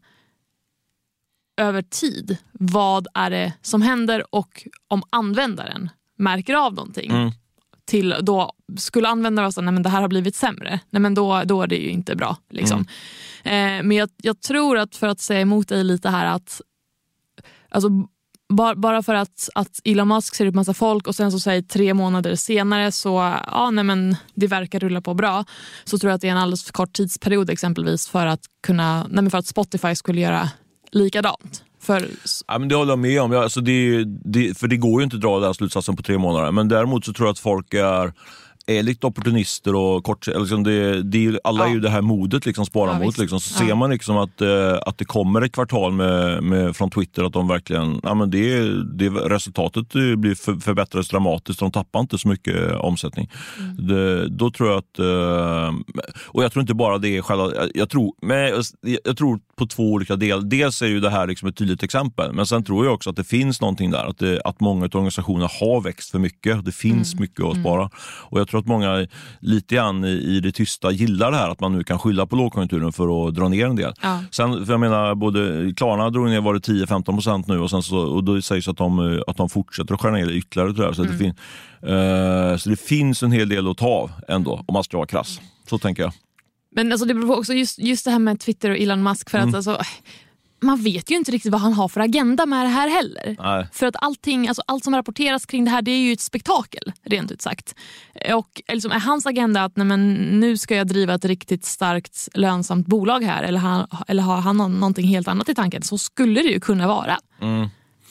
[1.57, 7.11] över tid vad är det som händer och om användaren märker av någonting.
[7.11, 7.31] Mm.
[7.85, 11.61] Till då, skulle användaren nej men det här har blivit sämre, nej men då, då
[11.61, 12.37] är det ju inte bra.
[12.49, 12.79] Liksom.
[13.43, 16.61] Eh, men jag, jag tror att för att säga emot dig lite här att
[17.69, 17.89] alltså,
[18.49, 21.61] bara, bara för att, att Elon Musk ser upp massa folk och sen så säger
[21.61, 25.45] tre månader senare så ja, nej men det verkar rulla på bra.
[25.83, 29.07] Så tror jag att det är en alldeles för kort tidsperiod exempelvis för att, kunna,
[29.09, 30.49] nej men för att Spotify skulle göra
[30.95, 31.63] likadant.
[31.81, 32.08] För,
[32.47, 33.31] Ja, men det håller jag med om.
[33.31, 36.51] Alltså det, det, för det går ju inte att dra den slutsatsen på tre månader.
[36.51, 38.13] Men däremot så tror jag att folk är
[38.67, 41.69] är lite opportunister och kort, liksom det, det alla Ja.
[41.69, 43.12] är ju det här modet liksom spara Ja.
[43.17, 43.39] Liksom.
[43.39, 43.67] Så Ja.
[43.67, 47.34] ser man liksom att, eh, att det kommer ett kvartal med, med, från Twitter att
[47.34, 51.60] de verkligen, ja, men det, det, resultatet blir för, förbättrades dramatiskt.
[51.60, 53.31] De tappar inte så mycket eh, omsättning.
[53.60, 53.88] Mm.
[53.88, 55.73] Det, då tror jag att, eh,
[56.25, 58.63] och jag tror inte bara det är själva, jag, jag, tror, men jag,
[59.03, 60.41] jag tror på två olika delar.
[60.41, 63.15] Dels är ju det här liksom ett tydligt exempel, men sen tror jag också att
[63.15, 64.05] det finns någonting där.
[64.05, 66.65] Att, det, att många av organisationerna har växt för mycket.
[66.65, 67.21] Det finns Mm.
[67.21, 67.89] mycket att spara.
[68.29, 69.07] Och jag tror att många
[69.39, 72.35] lite grann i, i det tysta gillar det här att man nu kan skylla på
[72.35, 73.93] lågkonjunkturen för att dra ner en del.
[74.01, 74.19] Ja.
[74.31, 77.83] Sen, för jag menar, både Klarna drog ner var det 10-15 procent nu och, sen
[77.83, 80.73] så, och då sägs att de, att de fortsätter att skära ner ytterligare.
[80.73, 80.95] Tror jag.
[80.95, 81.33] Så, det fin,
[81.81, 85.07] eh, så det finns en hel del att ta av ändå, om man ska vara
[85.07, 85.41] krass.
[85.69, 86.11] Så tänker jag.
[86.75, 89.29] Men alltså det beror på också just, just det här med Twitter och Elon Musk.
[89.29, 89.49] För Mm.
[89.49, 89.81] att alltså,
[90.61, 93.35] man vet ju inte riktigt vad han har för agenda med det här heller.
[93.39, 93.67] Nej.
[93.73, 96.91] För att allting, alltså allt som rapporteras kring det här det är ju ett spektakel,
[97.03, 97.75] rent ut sagt.
[98.33, 102.27] Och liksom, är hans agenda att nej, men, nu ska jag driva ett riktigt starkt
[102.33, 105.97] lönsamt bolag här eller, han, eller har han nå- någonting helt annat i tanken så
[105.97, 107.17] skulle det ju kunna vara.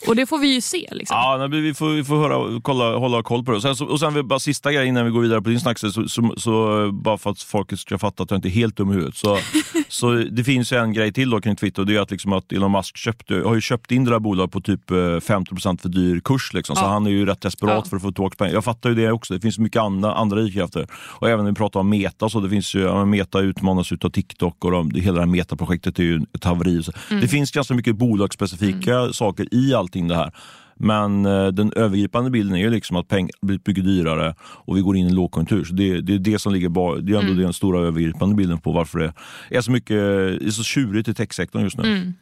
[0.07, 0.89] Och det får vi ju se.
[0.91, 1.17] Liksom.
[1.17, 3.55] Ja, vi får, vi får höra, kolla, hålla koll på det.
[3.57, 5.91] Och sen, så, och sen bara sista grejen innan vi går vidare på din snackse,
[5.91, 8.91] så, så, så, bara för att folket ska fatta att jag inte är helt dum
[8.91, 9.15] i huvudet.
[9.15, 9.37] Så,
[9.87, 12.33] så det finns ju en grej till då kring Twitter och det är att, liksom
[12.33, 15.81] att Elon Musk köpte, har ju köpt in det där bolaget på typ eh, 50%
[15.81, 16.53] för dyr kurs.
[16.53, 16.75] Liksom.
[16.75, 16.87] Så Ja.
[16.87, 17.89] han är ju rätt desperat Ja.
[17.89, 18.53] för att få tillbaka pengar.
[18.53, 19.33] Jag fattar ju det också.
[19.33, 20.87] Det finns mycket andra, andra drivkrafter.
[20.93, 24.05] Och även när vi pratar om Meta, så det finns ju, ja, Meta utmanas ut
[24.05, 26.83] av TikTok och de, det, hela det här Meta-projektet är ju ett haveri.
[26.83, 30.31] Så Det finns ganska mycket bolagsspecifika saker i allting det här.
[30.77, 34.81] Men eh, den övergripande bilden är ju liksom att pengar blir mycket dyrare och vi
[34.81, 35.63] går in i en lågkonjunktur.
[35.63, 38.57] Så det, det är det som ligger ba- Det är ändå den stora övergripande bilden
[38.57, 39.13] på varför det
[39.57, 39.97] är så mycket
[40.39, 42.13] det är så tjurigt i techsektorn just nu.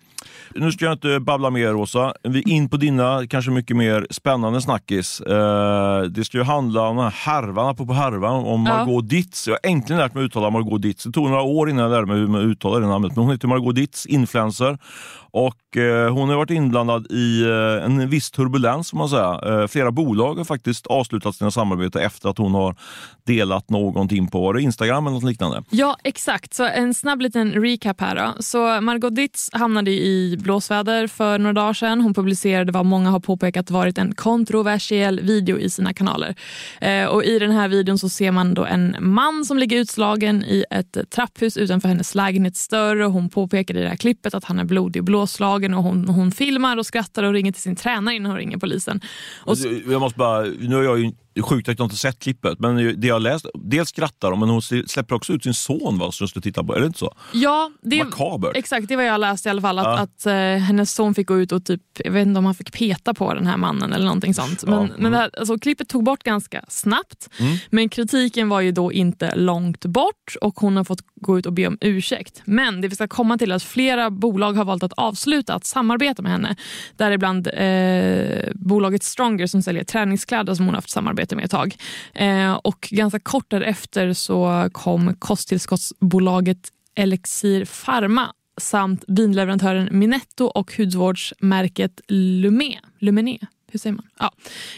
[0.56, 2.14] Nu ska jag inte babbla mer Rosa.
[2.24, 5.22] Vi är in på dina kanske mycket mer spännande snackis.
[5.22, 8.86] Eh, det ska ju handla om den här härvan, apropå härvan, om Ja.
[8.86, 9.48] Margot Ditz.
[9.48, 11.04] Jag har äntligen lärt mig uttala Margot Ditz.
[11.04, 13.16] Det tog några år innan jag lärde mig hur man uttalar det namnet.
[13.16, 14.78] Men hon heter Margot Ditz, influencer.
[15.34, 19.42] Och eh, hon har varit inblandad i eh, en viss turbulens, får man säga.
[19.46, 22.76] Eh, flera bolag har faktiskt avslutat sina samarbeten efter att hon har
[23.26, 25.64] delat någonting på var det Instagram eller något liknande.
[25.70, 26.54] Ja, exakt.
[26.54, 28.16] Så en snabb liten recap här.
[28.16, 28.42] Då.
[28.42, 32.02] Så Margot Ditz hamnade i blåsväder för några dagar sedan.
[32.02, 36.36] Hon publicerade vad många har påpekat varit en kontroversiell video i sina kanaler.
[36.82, 40.44] Eh, och I den här videon så ser man då en man som ligger utslagen
[40.44, 43.02] i ett trapphus utanför hennes lägenhetsdörr.
[43.02, 45.74] Och hon påpekade i det här klippet att han är blodig och blåslagen.
[45.74, 49.02] Och hon, hon filmar och skrattar och ringer till sin tränare innan hon ringer polisen.
[49.46, 51.96] Och så, Jag måste bara, nu har jag ju det är sjukt att jag inte
[51.96, 55.54] sett klippet, men det jag läst, dels skrattar de, men hon släpper också ut sin
[55.54, 56.76] son va, som ska titta på.
[56.76, 57.16] Är det inte så?
[57.34, 58.56] ja, det, Makabert.
[58.56, 59.80] Exakt, det var jag läst i alla fall.
[59.80, 60.00] Att, Ja.
[60.00, 62.72] att eh, hennes son fick gå ut och typ, jag vet inte om han fick
[62.74, 64.64] peta på den här mannen eller någonting sånt.
[64.64, 64.96] Men, Ja, mm.
[64.98, 67.30] men här, alltså, klippet tog bort ganska snabbt.
[67.40, 67.58] Mm.
[67.70, 71.54] Men kritiken var ju då inte långt bort och hon har fått gå ut och
[71.54, 72.42] be om ursäkt.
[72.46, 75.66] Men det vi ska komma till är att flera bolag har valt att avsluta att
[75.66, 76.56] samarbeta med henne.
[76.98, 81.76] Däribland eh, bolaget Stronger som säljer träningskläder som hon har haft samarbete med ett tag.
[82.14, 92.02] Eh, och ganska kort därefter så kom kosttillskottsbolaget Elixir Pharma samt vinleverantören Minetto och hudvårdsmärket
[92.08, 92.80] Lumé.
[93.00, 93.40] Lumené.
[93.74, 94.06] Hur säger man?
[94.20, 94.32] Ja.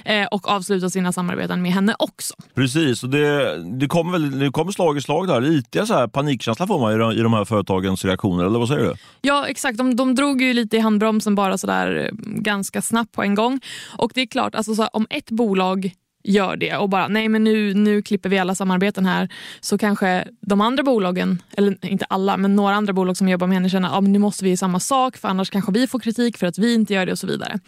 [0.05, 2.33] Eh, och avsluta sina samarbeten med henne också.
[2.53, 5.41] Precis, och det, det kommer väl det kommer slag i slag där.
[5.41, 8.67] Lite så här panikkänsla får man i de, i de här företagens reaktioner, eller vad
[8.67, 8.93] säger du?
[9.21, 9.77] Ja, exakt.
[9.77, 13.59] De, de drog ju lite i handbromsen bara sådär eh, ganska snabbt på en gång.
[13.97, 15.91] Och det är klart, alltså, så här, om ett bolag
[16.25, 20.27] gör det och bara nej men nu, nu klipper vi alla samarbeten här så kanske
[20.41, 23.97] de andra bolagen, eller inte alla men några andra bolag som jobbar med henne känner
[23.97, 26.47] att men nu måste vi göra samma sak för annars kanske vi får kritik för
[26.47, 27.59] att vi inte gör det och så vidare.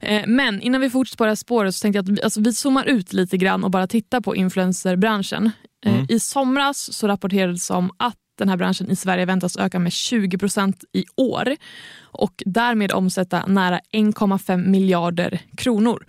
[0.00, 2.40] Eh, men innan vi fortsätter på det här spåret så tänkte jag att vi, alltså,
[2.40, 5.50] vi zoomar ut lite grann och bara tittar på influencerbranschen.
[5.84, 9.92] Eh, I somras så rapporterades om att den här branschen i Sverige väntas öka med
[9.92, 11.56] 20% i år
[12.02, 16.06] och därmed omsätta nära 1,5 miljarder kronor.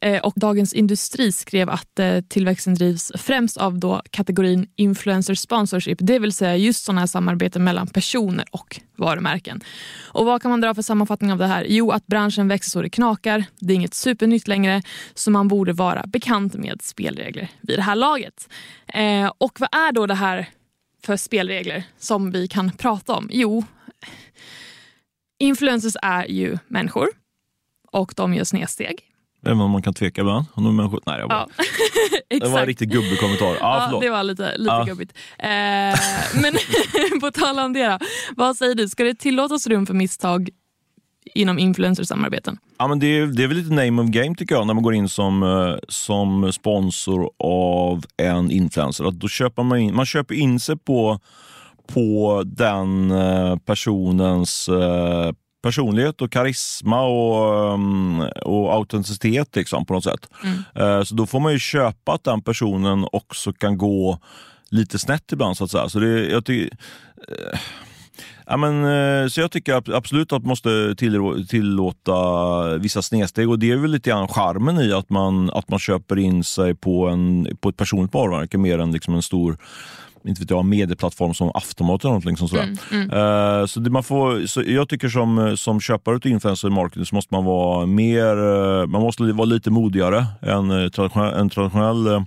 [0.00, 5.98] Eh, och Dagens Industri skrev att eh, tillväxten drivs främst av då kategorin influencer sponsorship,
[6.00, 9.60] det vill säga just sådana här samarbeten mellan personer och varumärken.
[9.98, 11.66] Och Vad kan man dra för sammanfattning av det här?
[11.68, 13.44] Jo, att branschen växer så det knakar.
[13.60, 14.82] Det är inget supernytt längre,
[15.14, 18.48] så man borde vara bekant med spelregler vid det här laget.
[18.86, 20.48] Eh, och vad är då det här
[21.04, 23.28] för spelregler som vi kan prata om?
[23.32, 23.64] Jo,
[25.38, 27.08] influencers är ju människor
[27.92, 29.07] och de gör snedsteg.
[29.46, 30.46] Även om man kan tveka ibland.
[30.54, 31.64] Om de människor, nej, jag bara, Ja,
[32.28, 32.66] det var en exakt.
[32.68, 33.56] riktigt gubbig kommentar.
[33.60, 34.84] Ja, det var lite, lite Ja.
[34.84, 35.12] gubbigt.
[35.38, 35.48] Eh,
[36.42, 36.54] men
[37.20, 37.98] på tal om det då,
[38.36, 38.88] vad säger du?
[38.88, 40.48] Ska det tillåtas rum för misstag
[41.34, 42.58] inom influencersamarbeten.
[42.78, 44.82] Ja, men det, är, det är väl lite name of game tycker jag när man
[44.82, 49.04] går in som, eh, som sponsor av en influencer.
[49.04, 51.20] Att då köper man, in, man köper in sig på,
[51.94, 60.04] på den eh, personens eh, personlighet och karisma och, mm, och autenticitet liksom, på något
[60.04, 60.30] sätt.
[60.74, 61.04] Mm.
[61.04, 64.18] Så då får man ju köpa att den personen också kan gå
[64.70, 65.56] lite snett ibland.
[65.56, 65.88] så att säga.
[65.88, 66.78] Så det, jag tycker,
[68.50, 70.94] Ja, men, eh, så jag tycker absolut att man måste
[71.48, 75.78] tillåta vissa snedsteg och det är väl lite grann charmen i att man, att man
[75.78, 79.58] köper in sig på, en, på ett personligt varumärke mer än liksom en stor
[80.24, 82.52] inte vet jag, medieplattform som Aftonbladet eller någonting sånt.
[82.90, 83.60] Mm, mm.
[83.60, 87.34] Uh, så man får, så jag tycker som, som köpare av influencer marketing så måste
[87.34, 92.24] man vara mer, uh, man måste vara lite modigare än traditionell, en traditionell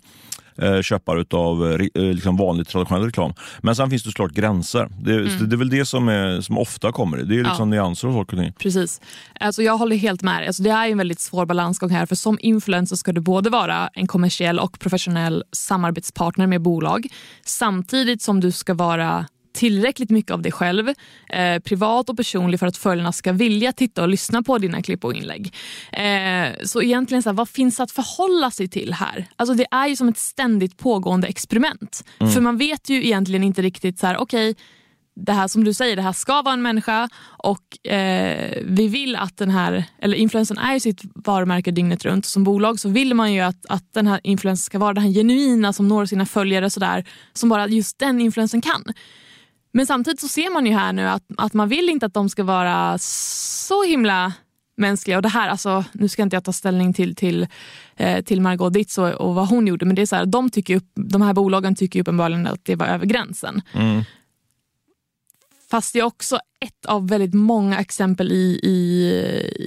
[0.58, 3.34] eh, köpare av eh, eh, liksom vanlig traditionell reklam.
[3.60, 4.90] Men sen finns det såklart gränser.
[5.02, 5.50] Det, mm.
[5.50, 7.18] det är väl det som, är, som ofta kommer.
[7.18, 7.84] Det är liksom ja.
[7.84, 8.54] nyanser och saker och ting.
[8.54, 9.02] Precis.
[9.40, 10.48] Alltså jag håller helt med.
[10.48, 12.06] Alltså det är en väldigt svår balansgång här.
[12.06, 17.08] För Som influencer ska du både vara en kommersiell och professionell samarbetspartner med bolag
[17.46, 20.90] samtidigt som du ska vara tillräckligt mycket av dig själv,
[21.30, 25.06] eh, privat och personlig för att följarna ska vilja titta och lyssna på dina klipp
[25.06, 25.54] och inlägg.
[25.92, 29.26] Eh, så egentligen, så här, vad finns att förhålla sig till här?
[29.36, 32.04] Alltså Det är ju som ett ständigt pågående experiment.
[32.20, 32.34] Mm.
[32.34, 34.64] För man vet ju egentligen inte riktigt, så här, okej, okay,
[35.16, 39.16] det här som du säger, det här ska vara en människa och eh, vi vill
[39.16, 42.26] att den här, eller influensen är ju sitt varumärke dygnet runt.
[42.26, 45.12] Som bolag så vill man ju att, att den här influensen ska vara den här
[45.12, 48.84] genuina som når sina följare sådär, som bara just den influensen kan.
[49.72, 52.30] Men samtidigt så ser man ju här nu att, att man vill inte att de
[52.30, 54.34] ska vara så himla
[54.78, 55.18] mänskliga.
[55.18, 57.48] Och det här, alltså, nu ska inte jag ta ställning till, till,
[57.96, 60.50] eh, till Margot Ditz och, och, vad hon gjorde, men det är så här, de,
[60.50, 63.62] tycker upp, de här bolagen tycker uppenbarligen att det var över gränsen.
[63.74, 64.04] Mm.
[65.72, 69.10] Fast det är också ett av väldigt många exempel i, i,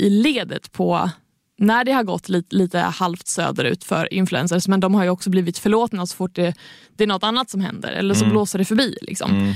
[0.07, 1.11] i ledet på
[1.57, 5.31] när det har gått lite, lite halvt söderut för influencers men de har ju också
[5.31, 6.55] blivit förlåtna så fort det,
[6.97, 8.33] det är något annat som händer eller så mm.
[8.33, 8.97] blåser det förbi.
[9.03, 9.31] Liksom.
[9.31, 9.55] Mm.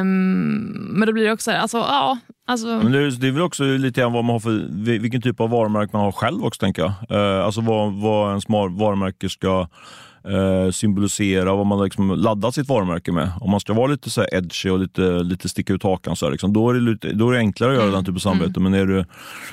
[0.00, 2.18] Um, men då blir det också, alltså, ja.
[2.46, 2.66] Alltså...
[2.66, 5.40] Men det, är, det är väl också lite grann vad man har för, vilken typ
[5.40, 7.18] av varumärke man har själv också tänker jag.
[7.18, 9.68] Uh, alltså vad, vad ens varumärke ska
[10.24, 13.30] eh, symbolisera vad man liksom laddat sitt varumärke med.
[13.40, 16.32] Om man ska vara lite så edgy och lite, lite sticka ut hakan så här,
[16.32, 17.94] liksom, då, är det lite, då är det enklare att göra mm.
[17.94, 18.60] den typen av samarbete.
[18.60, 18.72] Mm.
[18.72, 19.06] Men är det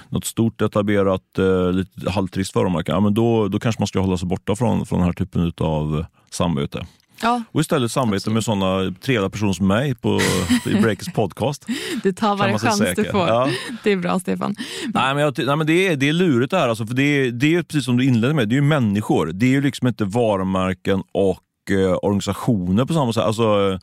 [0.10, 4.17] något stort etablerat, eh, lite halvtrist varumärke, ja, men då, då kanske man ska hålla
[4.17, 6.86] sig borta från, från den här typen av samarbete.
[7.21, 10.21] Ja, och istället samarbeta med sådana trevliga personer som mig på,
[10.65, 11.65] i Breakers podcast.
[12.03, 13.03] Du tar varje chans säker.
[13.03, 13.27] du får.
[13.27, 13.49] Ja.
[13.84, 14.56] Det är bra Stefan.
[14.93, 16.69] Nej, men, jag, nej, men det, är, det är lurigt det här.
[16.69, 19.32] Alltså, för det, är, det är precis som du inledde med, det är ju människor.
[19.34, 23.23] Det är ju liksom inte varumärken och eh, organisationer på samma sätt.
[23.23, 23.80] Alltså,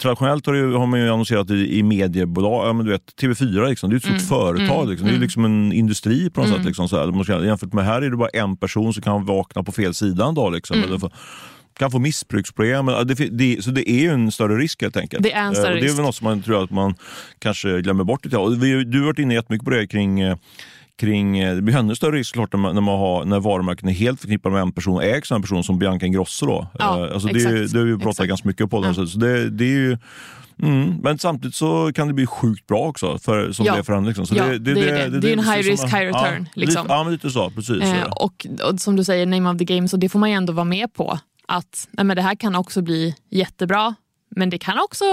[0.00, 3.68] traditionellt har, det, har man ju annonserat i, i mediebolag, ja, men du vet, TV4
[3.68, 4.56] liksom, det är ett stort mm.
[4.56, 4.78] företag.
[4.78, 4.90] Mm.
[4.90, 5.06] Liksom.
[5.06, 5.22] Det är mm.
[5.22, 6.58] liksom en industri på något mm.
[6.58, 6.66] sätt.
[6.66, 7.44] Liksom, så här.
[7.44, 10.34] Jämfört med här är det bara en person som kan vakna på fel sida en
[10.34, 10.52] dag.
[10.52, 10.88] Liksom, mm.
[10.88, 11.10] eller
[11.78, 12.86] kan få missbruksproblem.
[12.86, 15.22] Det, det, så det är ju en större risk helt enkelt.
[15.22, 16.94] Det är en större eh, och Det är väl något som man tror att man
[17.38, 18.36] kanske glömmer bort lite.
[18.36, 20.36] Och vi, du har varit inne jättemycket på det kring eh,
[21.00, 23.88] kring, eh, det blir ännu större risk klart när, man, när, man har, när varumärken
[23.88, 26.46] är helt förknippade med en person, ägs av en person som Bianca Ingrosso.
[26.46, 26.66] Då.
[26.78, 28.28] Ja, alltså det, det har vi pratat exakt.
[28.28, 28.84] ganska mycket på.
[28.84, 29.06] Ja.
[29.06, 29.98] Så det, det är ju,
[30.62, 33.72] Mm, men samtidigt så kan det bli sjukt bra också för, som ja.
[33.72, 34.06] det är för henne.
[34.06, 34.26] Liksom.
[34.26, 35.20] Så ja, det, det, det, är det.
[35.20, 36.12] Det, är en high risk, high return.
[36.14, 36.82] Ja, liksom.
[36.82, 37.50] lite, ja, men lite så.
[37.50, 37.82] Precis.
[37.82, 40.36] Eh, och, och, som du säger, name of the game, så det får man ju
[40.36, 43.94] ändå vara med på att nej men det här kan också bli jättebra
[44.36, 45.04] men det kan också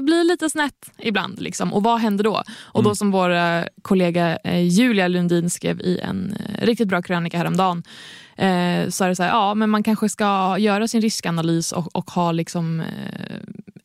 [0.00, 1.40] bli lite snett ibland.
[1.40, 1.72] Liksom.
[1.72, 2.42] Och vad händer då?
[2.60, 2.88] Och mm.
[2.88, 3.32] då som vår
[3.82, 7.82] kollega eh, Julia Lundin skrev i en eh, riktigt bra krönika häromdagen
[8.36, 11.96] eh, så är det så här, ja men man kanske ska göra sin riskanalys och,
[11.96, 13.36] och ha liksom, eh,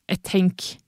[0.08, 0.80] ett tänk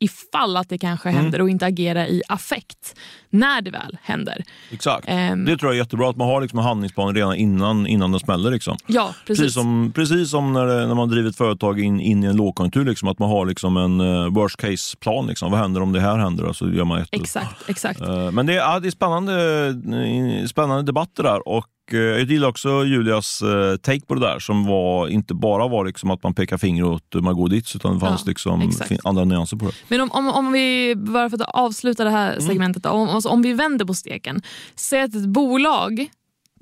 [0.00, 1.22] ifall att det kanske mm.
[1.22, 2.98] händer och inte agera i affekt
[3.30, 4.44] när det väl händer.
[4.70, 5.08] Exakt.
[5.08, 8.10] Um, det tror jag är jättebra, att man har liksom en handlingsplan redan innan, innan
[8.10, 8.50] den smäller.
[8.50, 8.76] Liksom.
[8.86, 9.42] Ja, precis.
[9.42, 12.36] Precis som, precis som när, det, när man driver ett företag in, in i en
[12.36, 15.26] lågkonjunktur, liksom, att man har liksom en uh, worst case-plan.
[15.26, 15.50] Liksom.
[15.50, 16.52] Vad händer om det här händer?
[16.52, 18.00] Så gör man ett, exakt, exakt.
[18.00, 21.48] Uh, men det, ja, det är spännande, spännande debatter där.
[21.48, 25.68] Och Eh, jag gillar också Julias eh, take på det där som var, inte bara
[25.68, 29.24] var liksom att man pekar finger åt Margot Ditz utan det fanns ja, liksom andra
[29.24, 29.72] nyanser på det.
[29.88, 32.46] Men om, om, om vi, bara för att avsluta det här mm.
[32.46, 34.42] segmentet, då, om, om vi vänder på steken.
[34.74, 36.10] Säg att ett bolag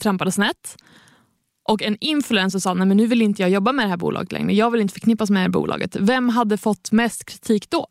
[0.03, 0.77] trampade snett
[1.69, 4.33] och en influencer sa nej men nu vill inte jag jobba med det här bolaget
[4.33, 4.55] längre.
[4.55, 5.97] Jag vill inte förknippas med det här bolaget.
[6.01, 7.87] Vem hade fått mest kritik då?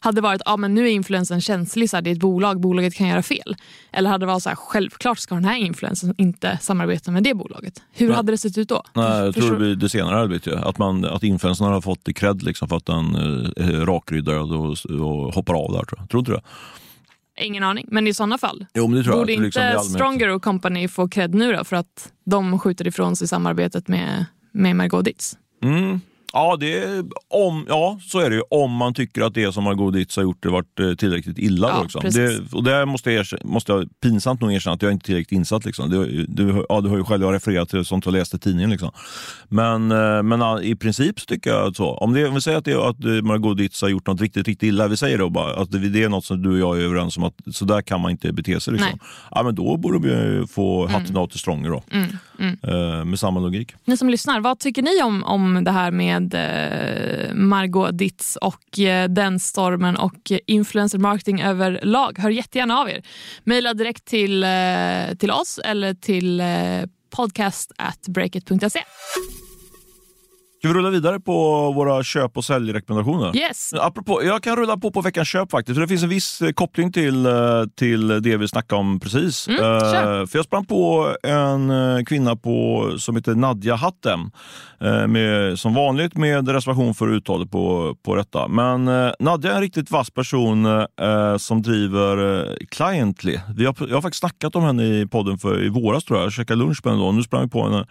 [0.00, 2.94] hade varit ja, men nu är influensen känslig, så här, det är ett bolag, bolaget
[2.94, 3.56] kan göra fel.
[3.92, 7.34] Eller hade det varit så här, självklart ska den här influensen inte samarbeta med det
[7.34, 7.82] bolaget.
[7.92, 8.16] Hur Nej.
[8.16, 8.82] hade det sett ut då?
[8.94, 10.54] Nej, jag tror det blir det senare arbetet.
[10.54, 13.14] Att, man, att influensen har fått cred liksom för att den
[13.56, 15.82] är rakryddad och, och hoppar av där.
[15.84, 16.42] Tror, tror inte du det?
[17.40, 18.66] Ingen aning, men i sådana fall.
[18.74, 19.44] Jo, men det tror Borde jag.
[19.44, 23.28] inte Liksom, Stronger och Company få cred nu då för att de skjuter ifrån sig
[23.28, 25.36] samarbetet med, med Margot Ditz?
[25.62, 26.00] Mm.
[26.32, 28.42] Ja, det är, om, ja, så är det ju.
[28.50, 31.68] Om man tycker att det som Margot Ditz har gjort har varit eh, tillräckligt illa.
[31.68, 32.00] Ja, liksom.
[32.10, 35.36] det, och det måste jag, måste jag pinsamt nog erkänna att jag inte är tillräckligt
[35.36, 35.64] insatt.
[35.64, 35.90] Liksom.
[35.90, 38.70] Du, du, ja, du har ju själv refererat till sånt du har läst i tidningen.
[38.70, 38.90] Liksom.
[39.48, 41.94] Men, eh, men i princip så tycker jag att så.
[41.94, 44.48] Om, det, om vi säger att, det, att eh, Margot Ditz har gjort något riktigt,
[44.48, 44.88] riktigt illa.
[44.88, 47.16] Vi säger då bara att det, det är något som du och jag är överens
[47.16, 48.72] om att så där kan man inte bete sig.
[48.72, 48.98] Liksom.
[49.30, 51.82] Ja, men då borde vi få hatten av till Stronger då.
[51.90, 52.58] Mm, mm.
[52.62, 53.74] Eh, med samma logik.
[53.84, 58.78] Ni som lyssnar, vad tycker ni om, om det här med eh, Margot Ditz och
[58.78, 62.18] eh, den stormen och influencer marketing överlag?
[62.18, 63.02] Hör jättegärna av er.
[63.44, 66.46] Maila direkt till, eh, till oss eller till eh,
[67.10, 68.80] podcast at breakit.se.
[70.58, 73.36] Ska vi rulla vidare på våra köp och säljrekommendationer?
[73.36, 73.72] Yes.
[73.72, 76.50] Apropå, jag kan rulla på på veckans köp faktiskt, för det finns en viss eh,
[76.50, 77.32] koppling till, eh,
[77.76, 79.48] till det vi snackade om precis.
[79.48, 80.26] Mm, kör.
[80.26, 81.72] för jag sprang på en
[82.06, 84.20] kvinna på, som heter Nadja Hattem,
[84.80, 88.48] eh, med, som vanligt med reservation för uttalet på, på detta.
[88.48, 90.86] Men eh, Nadja är en riktigt vass person
[91.38, 93.38] som driver Cliently.
[93.56, 96.26] Vi har, jag har faktiskt snackat om henne i podden för, i våras tror jag.
[96.26, 97.12] Jag käkade lunch med henne då.
[97.12, 97.86] Nu sprang vi på henne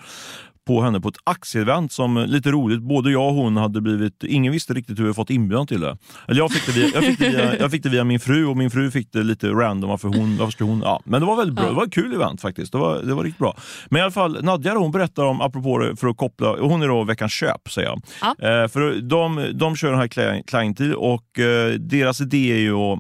[0.68, 4.54] på henne på ett aktieevent som lite roligt, både jag och hon hade blivit, ingen
[4.54, 5.98] visste riktigt hur vi fått inbjudan till det.
[6.28, 8.46] Eller jag fick det via, jag fick det via, jag fick det via min fru
[8.46, 11.02] och min fru fick det lite random varför hon, varför hon, ja.
[11.06, 12.72] Men det var väldigt bra, det var ett kul event faktiskt.
[12.72, 13.58] Det var, det var riktigt bra.
[13.90, 16.88] Men i alla fall, Nadja hon berättar om, apropå det, för att koppla, hon är
[16.88, 18.02] då veckans köp säger jag.
[18.22, 18.28] Ja.
[18.48, 23.00] Eh, för de, de kör den här Clienty och eh, deras idé är ju att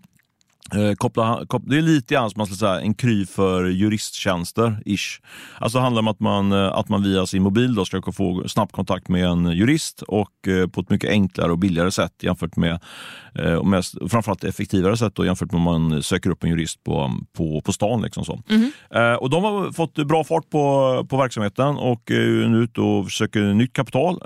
[0.75, 4.81] Eh, koppla, koppla, det är lite grann som man ska säga, en kry för juristtjänster.
[4.85, 5.21] Ish.
[5.59, 8.43] Alltså det handlar om att man, eh, att man via sin mobil då ska få
[8.47, 12.55] snabb kontakt med en jurist och eh, på ett mycket enklare och billigare sätt jämfört
[12.55, 12.79] med,
[13.35, 16.83] eh, och mest, framförallt effektivare sätt då, jämfört med om man söker upp en jurist
[16.83, 18.01] på, på, på stan.
[18.01, 18.41] Liksom så.
[18.95, 23.05] Eh, och de har fått bra fart på, på verksamheten och är nu ute och
[23.05, 24.17] försöker nytt kapital.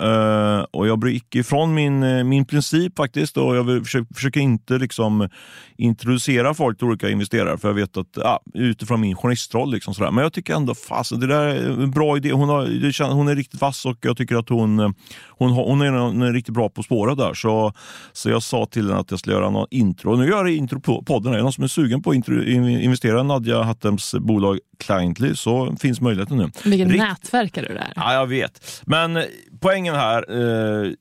[0.71, 5.29] Och jag gick ifrån min, min princip faktiskt och jag försöker, försöker inte liksom
[5.77, 9.71] introducera folk till olika investerare för jag vet att ja, utifrån min journalistroll.
[9.71, 10.11] Liksom sådär.
[10.11, 12.31] Men jag tycker ändå fasen, det där är en bra idé.
[12.31, 14.79] Hon, har, hon är riktigt vass och jag tycker att hon,
[15.27, 17.33] hon, har, hon, är, hon är riktigt bra på spåret där.
[17.33, 17.73] Så,
[18.13, 20.15] så jag sa till henne att jag skulle göra någon intro.
[20.15, 21.33] Nu gör jag intro på podden.
[21.33, 25.75] Är det någon som är sugen på att investera i Nadja Hattems bolag Cliently så
[25.79, 26.51] finns möjligheten nu.
[26.63, 27.93] Vilken Rikt- nätverkare du är.
[27.95, 28.81] Ja, jag vet.
[28.85, 29.23] Men
[29.59, 30.91] poängen här, eh,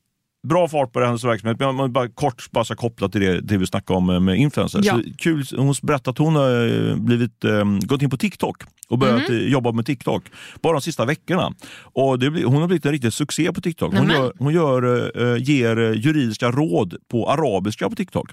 [0.43, 3.67] bra fart på hennes verksamhet, men man bara kort bara koppla till det, det vi
[3.67, 4.85] snackade om eh, med influencers.
[4.85, 4.99] Ja.
[5.17, 9.29] Kul, hon berättade att hon har eh, blivit, eh, gått in på TikTok och börjat
[9.29, 10.23] eh, jobba med TikTok
[10.61, 11.53] bara de sista veckorna.
[11.93, 13.97] Och det hon har blivit en riktig succé på TikTok.
[13.97, 18.31] Hon, gör, hon gör, eh, ger juridiska råd på arabiska på TikTok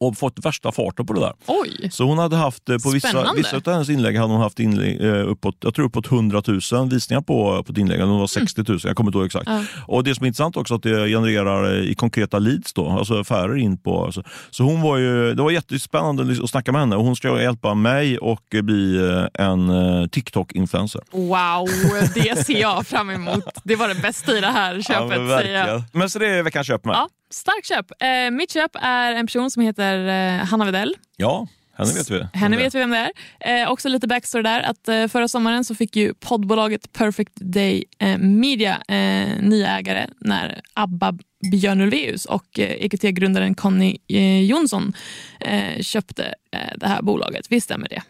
[0.00, 1.32] och fått värsta farten på det där.
[1.46, 1.88] Oj!
[1.92, 3.32] Så hon hade haft, eh, på vissa, Spännande.
[3.36, 6.88] vissa av hennes inlägg hade hon haft inlägg, eh, uppåt, jag tror uppåt 100 000
[6.90, 7.98] visningar på, på ett inlägg.
[8.00, 9.46] Det var 60 000, jag kommer inte ihåg exakt.
[9.48, 9.62] Ja.
[9.86, 13.20] Och Det som är intressant också att det genererar eh, i konkreta leads, då, alltså
[13.20, 14.04] affärer in på.
[14.04, 14.22] Alltså.
[14.50, 17.74] Så hon var ju, det var jättespännande att snacka med henne och hon ska hjälpa
[17.74, 21.00] mig och eh, bli eh, en eh, TikTok-influencer.
[21.10, 21.68] Wow,
[22.14, 23.44] det ser jag fram emot.
[23.64, 25.08] Det var det bästa i det här Ja, köpet.
[25.08, 25.66] men, säger jag.
[25.66, 25.82] verkligen.
[25.92, 26.94] men så det är veckans köp med.
[26.94, 28.02] Ja, starkt köp.
[28.02, 30.94] Eh, mitt köp är en person som heter eh, Hanna Widell.
[31.16, 31.46] Ja,
[31.78, 32.26] henne vet vi.
[32.32, 33.62] Henne vet vi vem det är.
[33.62, 34.60] Eh, också lite backstory där.
[34.60, 40.06] Att, eh, förra sommaren så fick ju poddbolaget Perfect Day eh, Media eh, nya ägare
[40.20, 41.18] när Abba
[41.50, 44.92] Björn Ulvaeus och eh, EQT-grundaren Conny eh, Jonsson
[45.40, 47.46] eh, köpte eh, det här bolaget.
[47.50, 48.02] Visst stämmer det?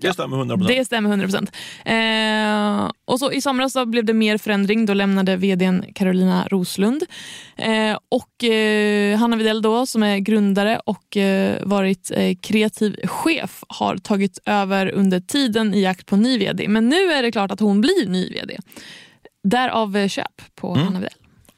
[0.00, 1.52] Det stämmer 100 Det stämmer 100 procent.
[1.84, 4.86] Eh, och så I somras så blev det mer förändring.
[4.86, 7.02] Då lämnade vdn Carolina Roslund.
[7.56, 13.64] Eh, och eh, Hanna Widell då, som är grundare och eh, varit eh, kreativ chef
[13.68, 16.68] har tagit över under tiden i jakt på ny vd.
[16.68, 18.56] Men nu är det klart att hon blir ny vd.
[19.44, 20.84] Därav eh, köp på Mm.
[20.84, 21.14] Hanna Widell.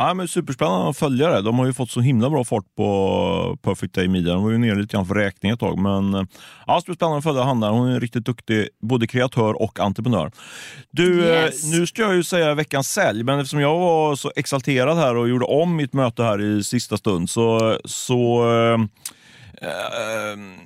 [0.07, 1.43] Ja, men superspännande att följa det.
[1.43, 4.33] De har ju fått så himla bra fart på Perfect Day Media.
[4.33, 5.79] De var ju nere lite grann för räkning ett tag.
[5.79, 6.23] Men eh,
[6.67, 7.71] ja, superspännande att följa Hanna.
[7.71, 10.33] Hon är en riktigt duktig både kreatör och entreprenör.
[10.91, 11.65] Du, Yes.
[11.65, 15.17] eh, nu ska jag ju säga veckans sälj, men eftersom jag var så exalterad här
[15.17, 18.79] och gjorde om mitt möte här i sista stund så, så eh,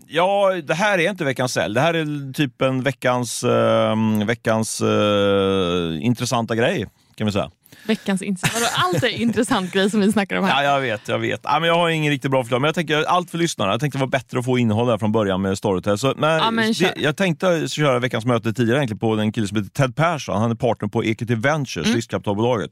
[0.06, 1.74] ja, det här är inte veckans sälj.
[1.74, 3.96] Det här är typ en veckans, eh,
[4.26, 7.50] veckans eh, intressanta grej kan vi säga.
[7.86, 8.64] Veckans intressant.
[8.74, 10.64] Allt är intressant grej som vi snackar om här.
[10.64, 11.08] Ja, jag vet.
[11.08, 11.40] jag vet.
[11.42, 13.72] Ja, men jag har ingen riktigt bra förklaring, men jag tänker allt för lyssnarna.
[13.72, 15.98] Jag tänkte det var bättre att få innehåll där från början med Storytel.
[15.98, 19.46] Så, men Ja, men det, jag tänkte köra veckans möte tidigare egentligen på en kille
[19.48, 20.40] som heter Ted Persson.
[20.40, 21.96] Han är partner på Equity Ventures, Mm.
[21.96, 22.70] riskkapitalbolaget.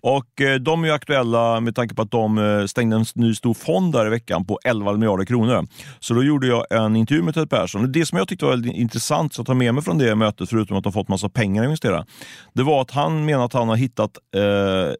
[0.00, 3.34] Och eh, de är ju aktuella med tanke på att de eh, stängde en ny
[3.34, 5.66] stor fond där i veckan på 11 miljarder kronor.
[6.00, 7.92] Så då gjorde jag en intervju med Ted Persson.
[7.92, 10.48] Det som jag tyckte var väldigt intressant så att ta med mig från det mötet,
[10.48, 12.06] förutom att de fått massa pengar att investera,
[12.54, 14.40] det var att han menar att han har hittat eh,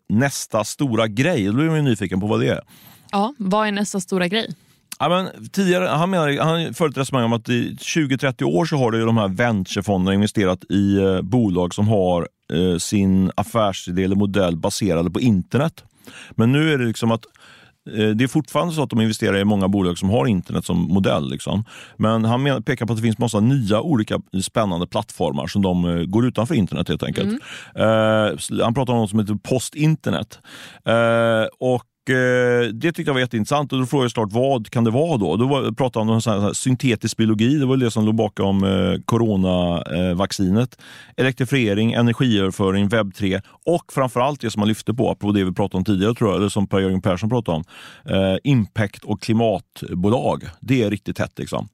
[0.09, 1.47] nästa stora grej.
[1.47, 2.61] Då blir man ju nyfiken på vad det är.
[3.11, 4.55] Ja, vad är nästa stora grej?
[4.99, 8.91] Ja, men tidigare, han, menar, han ett resonemang om att i 20-30 år så har
[8.91, 14.57] det de här venturefonderna investerat i eh, bolag som har eh, sin affärsidé eller modell
[14.57, 15.85] baserade på internet.
[16.31, 17.31] Men nu är det liksom att eh,
[17.87, 21.31] det är fortfarande så att de investerar i många bolag som har internet som modell.
[21.31, 21.65] Liksom.
[21.97, 26.05] Men han pekar på att det finns massa nya olika spännande plattformar som de eh,
[26.05, 27.33] går utanför internet helt enkelt.
[27.75, 30.39] Eh, så han pratar om något som heter post-internet.
[30.85, 34.71] Eh, och eh, Eh, det tyckte jag var jätteintressant och då frågade jag såklart vad
[34.71, 35.37] kan det vara då?
[35.37, 38.15] Då pratade han om så här, så här, syntetisk biologi, det var det som låg
[38.15, 40.77] bakom eh, coronavaccinet.
[40.79, 45.53] Eh, Elektrifiering, energiöverföring, webb 3 och framförallt det som man lyfte på, på det vi
[45.53, 47.65] pratade om tidigare, tror jag, eller som Per-Jörgen Persson pratade om,
[48.15, 50.45] eh, impact och klimatbolag.
[50.61, 51.39] Det är riktigt hett.
[51.39, 51.69] Liksom.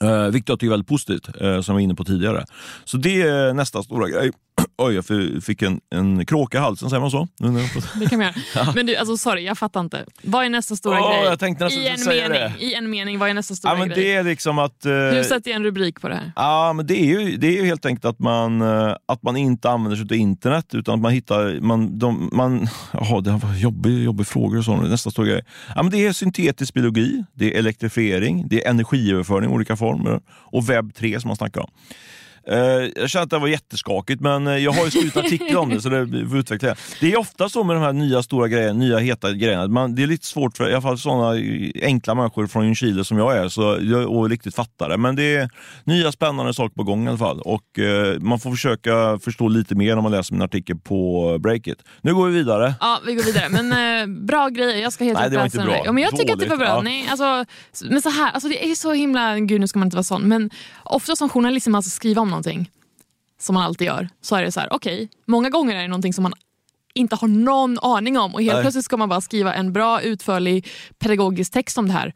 [0.00, 2.44] Eh, vilket jag tycker är väldigt positivt, eh, som jag var inne på tidigare.
[2.84, 4.30] Så det är nästa stora grej.
[4.78, 5.04] Oj, jag
[5.44, 7.28] fick en, en kråka i halsen, säger man så?
[8.00, 8.72] Det kan man göra.
[8.74, 10.04] Men du, alltså sorry, jag fattar inte.
[10.22, 11.24] Vad är nästa stora Åh, grej?
[11.24, 12.64] jag tänkte nästan I en, säga mening, det.
[12.64, 14.04] I en mening, vad är nästa stora Ja, men grej?
[14.04, 14.86] det är liksom att...
[14.86, 16.32] eh, Hur sätter jag en rubrik på det här?
[16.36, 19.36] Ja, men det är ju, det är ju helt enkelt att man, eh, att man
[19.36, 21.60] inte använder sig av internet utan att man hittar...
[21.60, 24.76] Man, de, man, jaha, det var jobbig, jobbig frågor och så.
[24.76, 25.42] Nästa stora grej.
[25.74, 30.20] Ja, men det är syntetisk biologi, det är elektrifiering, det är energiöverföring i olika former
[30.28, 31.70] och webb 3 som man snackar om.
[32.46, 32.56] Eh,
[32.96, 35.80] jag känner att det var jätteskakigt, men eh, jag har ju skrivit artiklar om det
[35.80, 36.76] så det får utveckla det.
[37.00, 39.68] Det är ofta så med de här nya stora grejerna, nya heta grejerna.
[39.68, 41.40] Man, det är lite svårt för i alla fall sådana
[41.82, 44.96] enkla människor från Ljungskile som jag är så jag, och riktigt fattar det.
[44.96, 45.50] Men det är
[45.84, 47.40] nya spännande saker på gång i alla fall.
[47.40, 51.78] Och eh, man får försöka förstå lite mer när man läser min artikel på Breakit.
[52.00, 52.74] Nu går vi vidare.
[52.80, 53.48] Ja, vi går vidare.
[53.48, 54.82] Men eh, bra grejer.
[54.82, 55.82] Jag ska helt Nej, enkelt det var inte bra.
[55.84, 56.66] Ja, men jag tycker att det var bra.
[56.66, 56.82] ja.
[56.82, 57.44] Nej, alltså,
[57.84, 59.38] men så här, alltså, det är så himla...
[59.38, 60.22] Gud, nu ska man inte vara sån.
[60.22, 60.50] Men
[60.84, 62.70] ofta som journalist man ska skriva om någonting,
[63.40, 66.12] som man alltid gör, så är det så här, okej, många gånger är det någonting
[66.12, 66.32] som man
[66.94, 68.62] inte har någon aning om och helt Nej.
[68.62, 70.68] plötsligt ska man bara skriva en bra, utförlig
[70.98, 72.12] pedagogisk text om det här.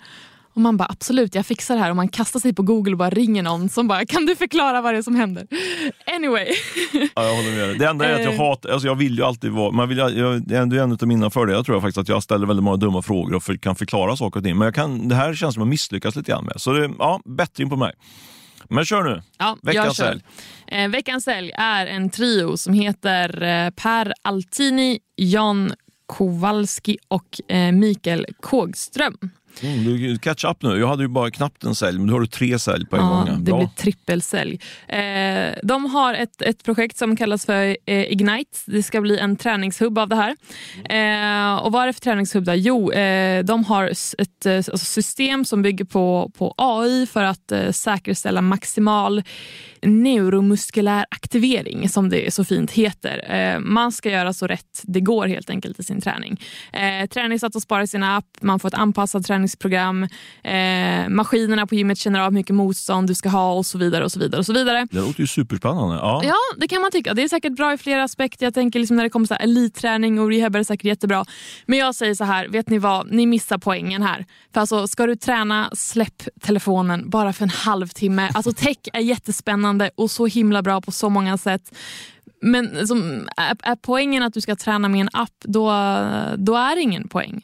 [0.54, 1.90] Och man bara absolut, jag fixar det här.
[1.90, 4.80] Och man kastar sig på Google och bara ringer någon som bara kan du förklara
[4.80, 5.46] vad det är som händer?
[6.16, 6.46] Anyway.
[6.92, 7.78] Ja, jag håller med dig.
[7.78, 8.38] Det enda är att jag Eh.
[8.40, 11.30] hatar, alltså jag vill ju alltid vara, man vill, jag, det är en av mina
[11.30, 14.16] fördelar tror jag faktiskt, att jag ställer väldigt många dumma frågor och för, kan förklara
[14.16, 14.58] saker och ting.
[14.58, 16.54] Men jag kan, det här känns som att jag misslyckas lite grann med.
[16.56, 17.92] Så det, ja, bättring på mig.
[18.70, 19.22] Men kör nu.
[19.38, 20.22] Ja, Veckans sälj.
[20.66, 25.72] Eh, veckans sälj är en trio som heter eh, Per Altini, Jan
[26.06, 29.30] Kowalski och eh, Mikael Kågström.
[29.62, 30.78] Mm, du catch up nu.
[30.78, 33.02] Jag hade ju bara knappt en sälj, men du har du tre sälj på en
[33.02, 33.26] gång.
[33.26, 33.32] Ja, ja.
[33.32, 33.58] det Bra.
[33.58, 34.60] blir trippelsälj.
[34.88, 38.58] Eh, de har ett, ett projekt som kallas för eh, Ignite.
[38.66, 40.36] Det ska bli en träningshubb av det här.
[40.84, 42.44] Eh, och vad är det för träningshubb?
[42.44, 42.54] Där?
[42.54, 43.84] Jo, eh, de har
[44.18, 49.22] ett eh, alltså system som bygger på, på AI för att eh, säkerställa maximal
[49.86, 53.34] neuromuskulär aktivering som det så fint heter.
[53.34, 56.40] Eh, man ska göra så rätt det går helt enkelt i sin träning.
[56.72, 60.02] Eh, träningsdata sparar i sin app, man får ett anpassat träningsprogram,
[60.42, 64.04] eh, maskinerna på gymmet känner av mycket motstånd du ska ha och så vidare.
[64.04, 64.86] och så vidare och så vidare.
[64.90, 65.96] Det låter ju superspännande.
[65.96, 66.22] Ja.
[66.24, 67.14] Ja, det kan man tycka.
[67.14, 68.46] Det är säkert bra i flera aspekter.
[68.46, 70.84] Jag tänker liksom när det kommer till så här elitträning och rehab är det säkert
[70.84, 71.24] jättebra.
[71.66, 73.12] Men jag säger så här, vet ni vad?
[73.12, 74.26] Ni missar poängen här.
[74.54, 78.30] För alltså, ska du träna, släpp telefonen bara för en halvtimme.
[78.34, 81.76] Alltså tech är jättespännande och så himla bra på så många sätt.
[82.40, 85.64] Men som, är, är poängen att du ska träna med en app, då,
[86.36, 87.42] då är det ingen poäng.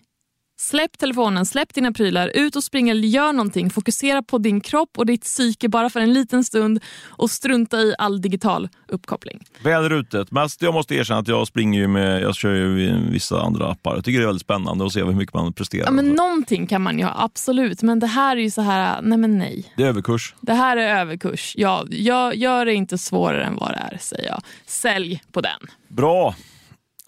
[0.62, 3.70] Släpp telefonen, släpp dina prylar, ut och spring eller gör någonting.
[3.70, 7.94] Fokusera på din kropp och ditt psyke bara för en liten stund och strunta i
[7.98, 9.44] all digital uppkoppling.
[9.64, 10.30] Väderrutet.
[10.30, 13.70] Men alltså, jag måste erkänna att jag springer ju med, jag kör ju vissa andra
[13.70, 13.94] appar.
[13.94, 15.84] Jag tycker det är väldigt spännande att se hur mycket man presterar.
[15.84, 17.82] Ja, men någonting kan man ju ha, absolut.
[17.82, 19.72] Men det här är ju så här, nej men nej.
[19.76, 20.34] Det är överkurs.
[20.40, 21.54] Det här är överkurs.
[21.58, 24.42] Ja, jag gör det inte svårare än vad det är, säger jag.
[24.66, 25.60] Sälj på den.
[25.88, 26.34] Bra.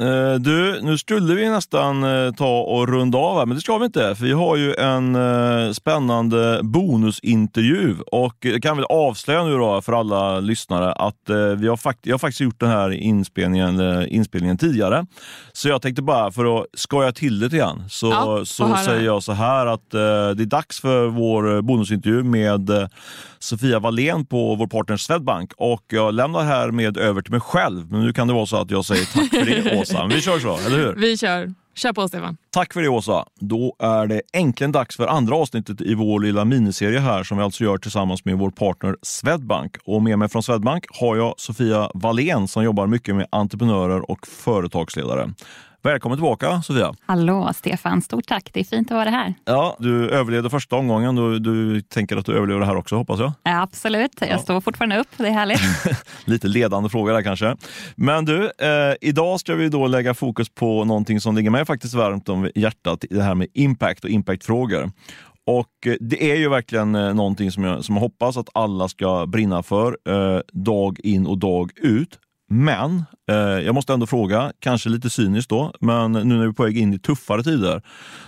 [0.03, 3.79] Eh, Du, nu skulle vi nästan eh, ta och runda av här, men det ska
[3.79, 4.15] vi inte.
[4.15, 9.83] För vi har ju en eh, spännande bonusintervju och jag kan väl avslöja nu då
[9.83, 11.15] för alla lyssnare att
[11.57, 15.07] vi har fakt- jag har faktiskt gjort den här inspelningen, inspelningen tidigare.
[15.53, 19.05] Så jag tänkte bara för att skoja till det lite grann så, Ja, så säger
[19.05, 22.89] jag så här att det är dags för vår bonusintervju med
[23.39, 27.91] Sofia Wallén på vår partner Swedbank och jag lämnar här med över till mig själv.
[27.93, 30.07] Men nu kan det vara så att jag säger tack för det Åsa.
[30.07, 30.95] Vi kör så, eller hur?
[30.95, 31.55] Vi kör.
[31.75, 32.37] Kör på Stefan.
[32.51, 33.25] Tack för det Åsa.
[33.41, 37.45] Då är det äntligen dags för andra avsnittet i vår lilla miniserie här som vi
[37.45, 39.77] alltså gör tillsammans med vår partner Swedbank.
[39.85, 44.27] Och med mig från Swedbank har jag Sofia Wallén som jobbar mycket med entreprenörer och
[44.27, 45.31] företagsledare.
[45.85, 46.95] Välkommen tillbaka Sofia!
[47.07, 48.51] Hallå Stefan, stort tack.
[48.53, 49.35] Det är fint att vara här.
[49.45, 51.15] Ja, du överlevde första omgången.
[51.15, 53.33] Du, du tänker att du överlever det här också hoppas jag?
[53.43, 54.39] Ja, absolut, jag ja.
[54.39, 55.09] står fortfarande upp.
[55.17, 55.61] Det är härligt.
[56.25, 57.57] Lite ledande fråga där kanske.
[57.97, 61.95] Men du, eh, idag ska vi då lägga fokus på någonting som ligger mig faktiskt
[61.95, 63.05] varmt om hjärtat.
[63.11, 64.91] Det här med impact och impactfrågor.
[65.47, 68.89] Och eh, det är ju verkligen eh, någonting som jag, som jag hoppas att alla
[68.89, 72.19] ska brinna för eh, dag in och dag ut.
[72.51, 76.53] Men eh, jag måste ändå fråga, kanske lite cyniskt då, men nu när vi är
[76.53, 77.83] på väg in i tuffare tider,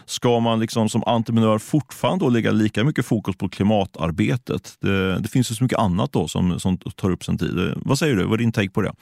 [0.04, 4.74] ska man liksom som entreprenör fortfarande då lägga lika mycket fokus på klimatarbetet?
[4.80, 7.72] Det, det finns ju så mycket annat då som, som tar upp sin tid.
[7.76, 8.24] Vad säger du?
[8.24, 8.92] Vad är din take på det?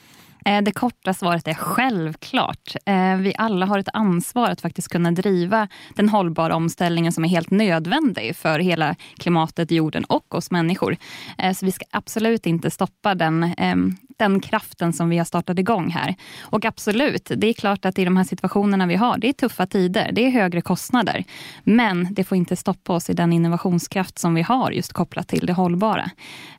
[0.45, 2.77] Eh, det korta svaret är självklart.
[2.87, 7.29] Eh, vi alla har ett ansvar att faktiskt kunna driva den hållbara omställningen som är
[7.29, 10.97] helt nödvändig för hela klimatet, jorden och oss människor.
[11.39, 15.59] Eh, så vi ska absolut inte stoppa den, ehm, den kraften som vi har startat
[15.59, 16.15] igång här.
[16.43, 19.67] Och absolut, det är klart att i de här situationerna vi har, det är tuffa
[19.67, 21.25] tider, det är högre kostnader.
[21.65, 25.47] Men det får inte stoppa oss i den innovationskraft som vi har just kopplat till
[25.47, 26.11] det hållbara.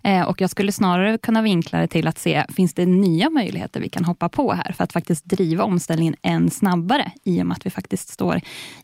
[0.04, 3.46] Eh, och jag skulle snarare kunna vinkla det till att se, finns det nya möjligheter
[3.46, 7.46] möjligheter vi kan hoppa på här för att faktiskt driva omställningen än snabbare i och
[7.46, 8.42] med att vi faktiskt står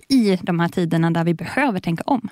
[0.09, 2.29] i de här tiderna där vi behöver tänka om.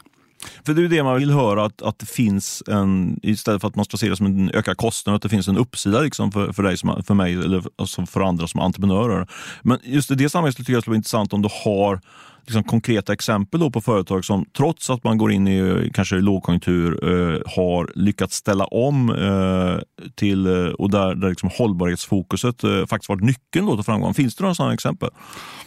[0.65, 3.67] För det är ju det man vill höra, att, att det finns en, istället för
[3.67, 6.31] att man ska se det som en ökad kostnad, att det finns en uppsida liksom
[6.31, 9.27] för, för dig, som, för mig eller alltså för andra som entreprenörer.
[9.61, 12.01] Men just i det sammanhanget tycker jag det skulle vara intressant om du har
[12.49, 16.91] liksom konkreta exempel då på företag som trots att man går in i kanske lågkonjunktur
[17.03, 23.09] eh, har lyckats ställa om eh, till eh, och där, där liksom hållbarhetsfokuset eh, faktiskt
[23.09, 24.13] varit nyckeln då till framgång.
[24.13, 25.09] Finns det några sådana exempel?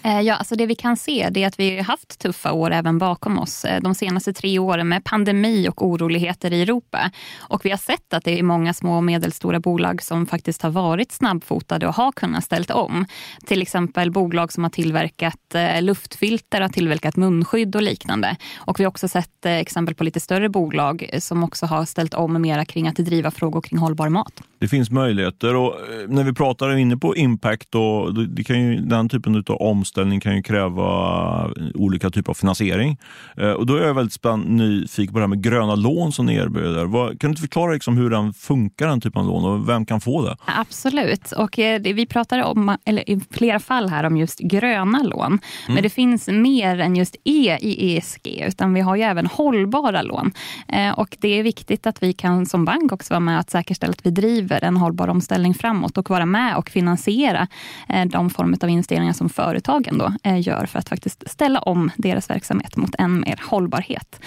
[0.03, 2.99] Eh, ja, alltså det vi kan se är att vi har haft tuffa år även
[2.99, 3.65] bakom oss.
[3.65, 7.11] Eh, de senaste tre åren med pandemi och oroligheter i Europa.
[7.39, 10.71] Och vi har sett att det är många små och medelstora bolag som faktiskt har
[10.71, 13.07] varit snabbfotade och har kunnat ställt om.
[13.47, 18.37] Till exempel bolag som har tillverkat eh, luftfilter tillverkat munskydd och liknande.
[18.59, 22.15] Och vi har också sett eh, exempel på lite större bolag som också har ställt
[22.15, 24.43] om mera kring att driva frågor kring hållbar mat.
[24.59, 28.77] Det finns möjligheter och eh, när vi pratar inne på impact och det kan ju,
[28.81, 32.99] den typen av omställning kan ju kräva olika typer av finansiering.
[33.37, 36.27] Eh, och då är jag väldigt spänd, nyfiken på det här med gröna lån som
[36.27, 37.19] ni erbjuder.
[37.19, 40.25] Kan du förklara liksom hur den funkar, den typen av lån och vem kan få
[40.27, 40.37] det?
[40.45, 45.27] Absolut, och vi pratar om, eller i flera fall här om just gröna lån.
[45.27, 45.41] Mm.
[45.69, 49.27] Men det finns mer mer än just E i ESG, utan vi har ju även
[49.27, 50.33] hållbara lån.
[50.69, 53.91] Eh, och det är viktigt att vi kan som bank också vara med att säkerställa
[53.91, 57.49] att vi driver en hållbar omställning framåt och vara med och finansiera
[57.89, 61.91] eh, de former av investeringar som företagen då eh, gör för att faktiskt ställa om
[61.97, 64.21] deras verksamhet mot än mer hållbarhet.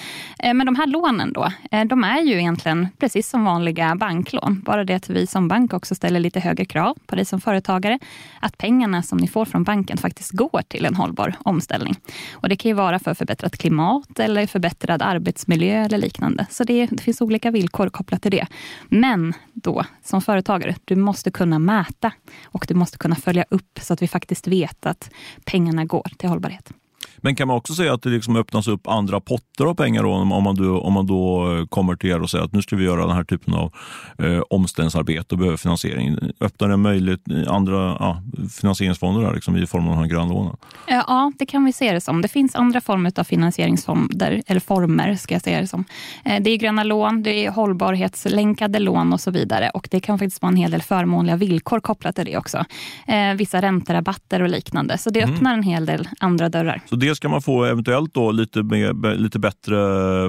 [0.44, 1.52] Men de här lånen då,
[1.90, 4.62] de är ju egentligen precis som vanliga banklån.
[4.66, 8.00] Bara det att vi som bank också ställer lite högre krav på dig som företagare.
[8.40, 11.96] Att pengarna som ni får från banken faktiskt går till en hållbar omställning.
[12.34, 16.46] Och det kan ju vara för förbättrat klimat eller förbättrad arbetsmiljö eller liknande.
[16.50, 18.48] Så det, det finns olika villkor kopplat till det.
[18.90, 22.12] Men då, som företagare, du måste kunna mäta
[22.44, 25.10] och du måste kunna följa upp så att vi faktiskt vet att
[25.46, 26.74] pengarna går till hållbarhet.
[27.18, 30.12] Men kan man också säga att det liksom öppnas upp andra potter av pengar då,
[30.12, 32.86] om, man då, om man då kommer till er och säger att nu ska vi
[32.86, 33.74] göra den här typen av
[34.18, 36.18] eh, omställningsarbete och behöver finansiering.
[36.40, 38.22] Öppnar det möjligt andra ja,
[38.62, 40.56] finansieringsfonder där, liksom, i form av de här grönlånen?
[40.88, 42.22] Ja, det kan vi se det som.
[42.22, 45.86] Det finns andra former av finansieringsfonder, eller former ska jag säga det som.
[46.26, 49.70] Eh, det är gröna lån, det är hållbarhetslänkade lån och så vidare.
[49.70, 52.66] Och det kan faktiskt vara en hel del förmånliga villkor kopplat till det också.
[53.08, 54.98] Eh, vissa ränterabatter och liknande.
[54.98, 55.36] Så det mm.
[55.36, 56.82] öppnar en hel del andra dörrar.
[56.90, 59.76] Så dels ska man få eventuellt då lite, med, lite bättre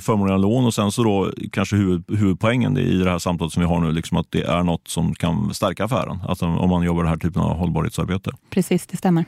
[0.00, 3.68] förmånliga lån och sen så då kanske huvud, huvudpoängen i det här samtalet som vi
[3.68, 6.18] har nu, liksom att det är något som kan stärka affären.
[6.28, 8.30] Alltså om man jobbar den här typen av hållbarhetsarbete.
[8.50, 9.24] Precis, det stämmer.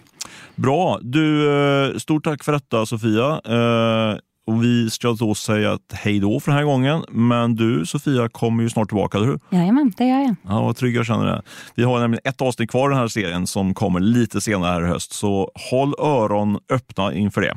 [0.55, 0.99] Bra.
[1.03, 3.41] Du, eh, stort tack för detta Sofia.
[4.49, 7.05] Och vi ska då säga hej då för den här gången.
[7.09, 9.41] Men du Sofia kommer ju snart tillbaka, eller hur?
[9.51, 10.35] Jajamän, det gör jag.
[10.49, 11.43] Ja, vad trygg jag känner det.
[11.75, 14.83] Vi har nämligen ett avsnitt kvar i den här serien som kommer lite senare här
[14.83, 15.13] i höst.
[15.13, 17.57] Så håll öron öppna inför det.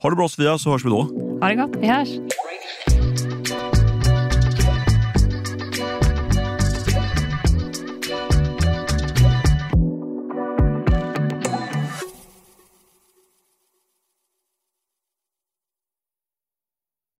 [0.00, 1.02] Ha det bra Sofia, så hörs vi då.
[1.40, 2.08] Ha det gott, vi hörs.